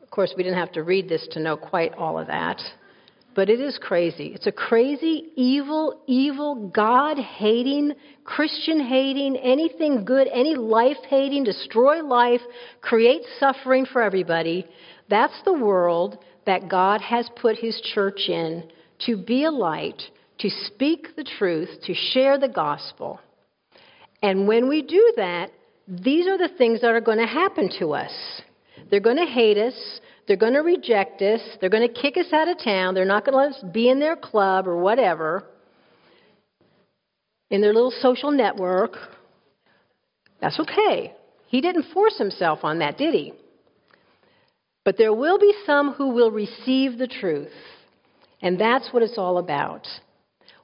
Of 0.00 0.10
course, 0.10 0.32
we 0.36 0.42
didn't 0.42 0.58
have 0.58 0.72
to 0.72 0.82
read 0.82 1.08
this 1.08 1.26
to 1.32 1.40
know 1.40 1.56
quite 1.56 1.92
all 1.94 2.18
of 2.18 2.28
that. 2.28 2.60
But 3.34 3.50
it 3.50 3.60
is 3.60 3.78
crazy. 3.80 4.32
It's 4.34 4.46
a 4.46 4.52
crazy, 4.52 5.26
evil, 5.36 6.02
evil, 6.06 6.70
God 6.74 7.18
hating, 7.18 7.92
Christian 8.24 8.80
hating, 8.80 9.36
anything 9.36 10.04
good, 10.04 10.28
any 10.32 10.56
life 10.56 10.96
hating, 11.08 11.44
destroy 11.44 12.02
life, 12.02 12.40
create 12.80 13.22
suffering 13.38 13.86
for 13.86 14.02
everybody. 14.02 14.66
That's 15.08 15.40
the 15.44 15.52
world 15.52 16.18
that 16.48 16.66
God 16.66 17.02
has 17.02 17.28
put 17.36 17.58
his 17.58 17.78
church 17.92 18.22
in 18.28 18.64
to 19.00 19.18
be 19.18 19.44
a 19.44 19.50
light, 19.50 20.02
to 20.38 20.48
speak 20.48 21.14
the 21.14 21.22
truth, 21.22 21.68
to 21.84 21.92
share 21.92 22.38
the 22.38 22.48
gospel. 22.48 23.20
And 24.22 24.48
when 24.48 24.66
we 24.66 24.80
do 24.80 25.12
that, 25.16 25.50
these 25.86 26.26
are 26.26 26.38
the 26.38 26.48
things 26.56 26.80
that 26.80 26.90
are 26.90 27.02
going 27.02 27.18
to 27.18 27.26
happen 27.26 27.68
to 27.80 27.92
us. 27.92 28.12
They're 28.90 28.98
going 28.98 29.18
to 29.18 29.26
hate 29.26 29.58
us. 29.58 30.00
They're 30.26 30.38
going 30.38 30.54
to 30.54 30.60
reject 30.60 31.20
us. 31.20 31.42
They're 31.60 31.68
going 31.68 31.86
to 31.86 32.00
kick 32.00 32.16
us 32.16 32.32
out 32.32 32.48
of 32.48 32.56
town. 32.64 32.94
They're 32.94 33.04
not 33.04 33.26
going 33.26 33.34
to 33.34 33.38
let 33.38 33.52
us 33.52 33.64
be 33.70 33.90
in 33.90 34.00
their 34.00 34.16
club 34.16 34.66
or 34.66 34.78
whatever, 34.78 35.44
in 37.50 37.60
their 37.60 37.74
little 37.74 37.92
social 38.00 38.30
network. 38.30 38.96
That's 40.40 40.58
okay. 40.60 41.12
He 41.48 41.60
didn't 41.60 41.92
force 41.92 42.16
himself 42.16 42.60
on 42.62 42.78
that, 42.78 42.96
did 42.96 43.12
he? 43.12 43.34
But 44.88 44.96
there 44.96 45.12
will 45.12 45.38
be 45.38 45.52
some 45.66 45.92
who 45.92 46.14
will 46.14 46.30
receive 46.30 46.96
the 46.96 47.06
truth. 47.06 47.52
And 48.40 48.58
that's 48.58 48.88
what 48.90 49.02
it's 49.02 49.18
all 49.18 49.36
about. 49.36 49.86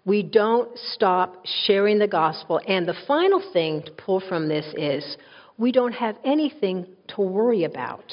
We 0.06 0.22
don't 0.22 0.70
stop 0.78 1.44
sharing 1.66 1.98
the 1.98 2.08
gospel. 2.08 2.58
And 2.66 2.88
the 2.88 2.96
final 3.06 3.42
thing 3.52 3.82
to 3.82 3.92
pull 3.92 4.20
from 4.26 4.48
this 4.48 4.64
is 4.78 5.18
we 5.58 5.72
don't 5.72 5.92
have 5.92 6.16
anything 6.24 6.86
to 7.08 7.20
worry 7.20 7.64
about. 7.64 8.10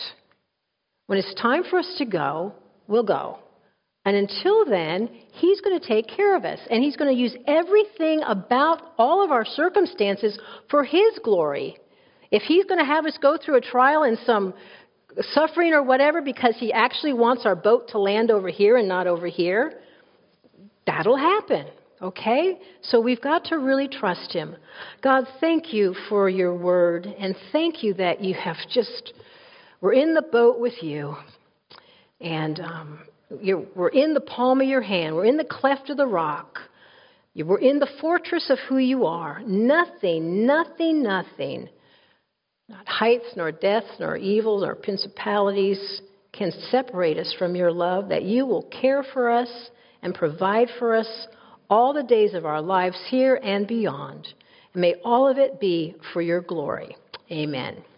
When 1.07 1.17
it's 1.17 1.33
time 1.35 1.63
for 1.69 1.79
us 1.79 1.95
to 1.99 2.03
go, 2.03 2.55
we'll 2.89 3.03
go. 3.03 3.39
And 4.03 4.17
until 4.17 4.65
then, 4.65 5.07
He's 5.31 5.61
going 5.61 5.79
to 5.79 5.87
take 5.87 6.09
care 6.09 6.35
of 6.35 6.43
us. 6.43 6.59
And 6.69 6.83
He's 6.83 6.97
going 6.97 7.15
to 7.15 7.21
use 7.21 7.37
everything 7.47 8.21
about 8.27 8.81
all 8.97 9.23
of 9.23 9.31
our 9.31 9.45
circumstances 9.45 10.37
for 10.69 10.83
His 10.83 11.19
glory. 11.23 11.77
If 12.31 12.43
He's 12.43 12.65
going 12.65 12.79
to 12.79 12.85
have 12.85 13.05
us 13.05 13.17
go 13.21 13.37
through 13.37 13.59
a 13.59 13.61
trial 13.61 14.03
and 14.03 14.17
some 14.25 14.53
suffering 15.33 15.73
or 15.73 15.83
whatever 15.83 16.21
because 16.21 16.55
He 16.57 16.71
actually 16.71 17.13
wants 17.13 17.45
our 17.45 17.55
boat 17.55 17.89
to 17.89 17.99
land 17.99 18.31
over 18.31 18.49
here 18.49 18.77
and 18.77 18.87
not 18.87 19.07
over 19.07 19.27
here, 19.27 19.81
that'll 20.85 21.17
happen. 21.17 21.67
Okay? 22.01 22.59
So 22.81 22.99
we've 22.99 23.21
got 23.21 23.45
to 23.45 23.57
really 23.57 23.87
trust 23.87 24.33
Him. 24.33 24.55
God, 25.03 25.25
thank 25.39 25.73
you 25.73 25.95
for 26.09 26.29
your 26.29 26.55
word, 26.55 27.05
and 27.05 27.35
thank 27.51 27.83
you 27.83 27.93
that 27.95 28.23
you 28.23 28.33
have 28.33 28.57
just, 28.69 29.13
we're 29.81 29.93
in 29.93 30.13
the 30.13 30.21
boat 30.21 30.59
with 30.59 30.81
you. 30.81 31.15
And 32.19 32.59
um, 32.59 32.99
we're 33.75 33.89
in 33.89 34.13
the 34.13 34.21
palm 34.21 34.61
of 34.61 34.67
your 34.67 34.81
hand. 34.81 35.15
We're 35.15 35.25
in 35.25 35.37
the 35.37 35.43
cleft 35.43 35.89
of 35.89 35.97
the 35.97 36.07
rock. 36.07 36.59
We're 37.35 37.59
in 37.59 37.79
the 37.79 37.89
fortress 37.99 38.49
of 38.49 38.59
who 38.67 38.77
you 38.77 39.05
are. 39.05 39.41
Nothing, 39.45 40.45
nothing, 40.45 41.01
nothing, 41.01 41.69
not 42.71 42.87
heights, 42.87 43.25
nor 43.35 43.51
deaths, 43.51 43.87
nor 43.99 44.17
evils, 44.17 44.63
nor 44.63 44.75
principalities 44.75 46.01
can 46.33 46.51
separate 46.69 47.17
us 47.17 47.33
from 47.37 47.55
your 47.55 47.71
love, 47.71 48.09
that 48.09 48.23
you 48.23 48.45
will 48.45 48.63
care 48.63 49.03
for 49.13 49.29
us 49.29 49.69
and 50.01 50.15
provide 50.15 50.69
for 50.79 50.95
us 50.95 51.27
all 51.69 51.93
the 51.93 52.03
days 52.03 52.33
of 52.33 52.45
our 52.45 52.61
lives 52.61 52.97
here 53.09 53.39
and 53.43 53.67
beyond. 53.67 54.27
And 54.73 54.81
may 54.81 54.95
all 55.03 55.27
of 55.27 55.37
it 55.37 55.59
be 55.59 55.95
for 56.13 56.21
your 56.21 56.41
glory. 56.41 56.95
Amen. 57.29 57.83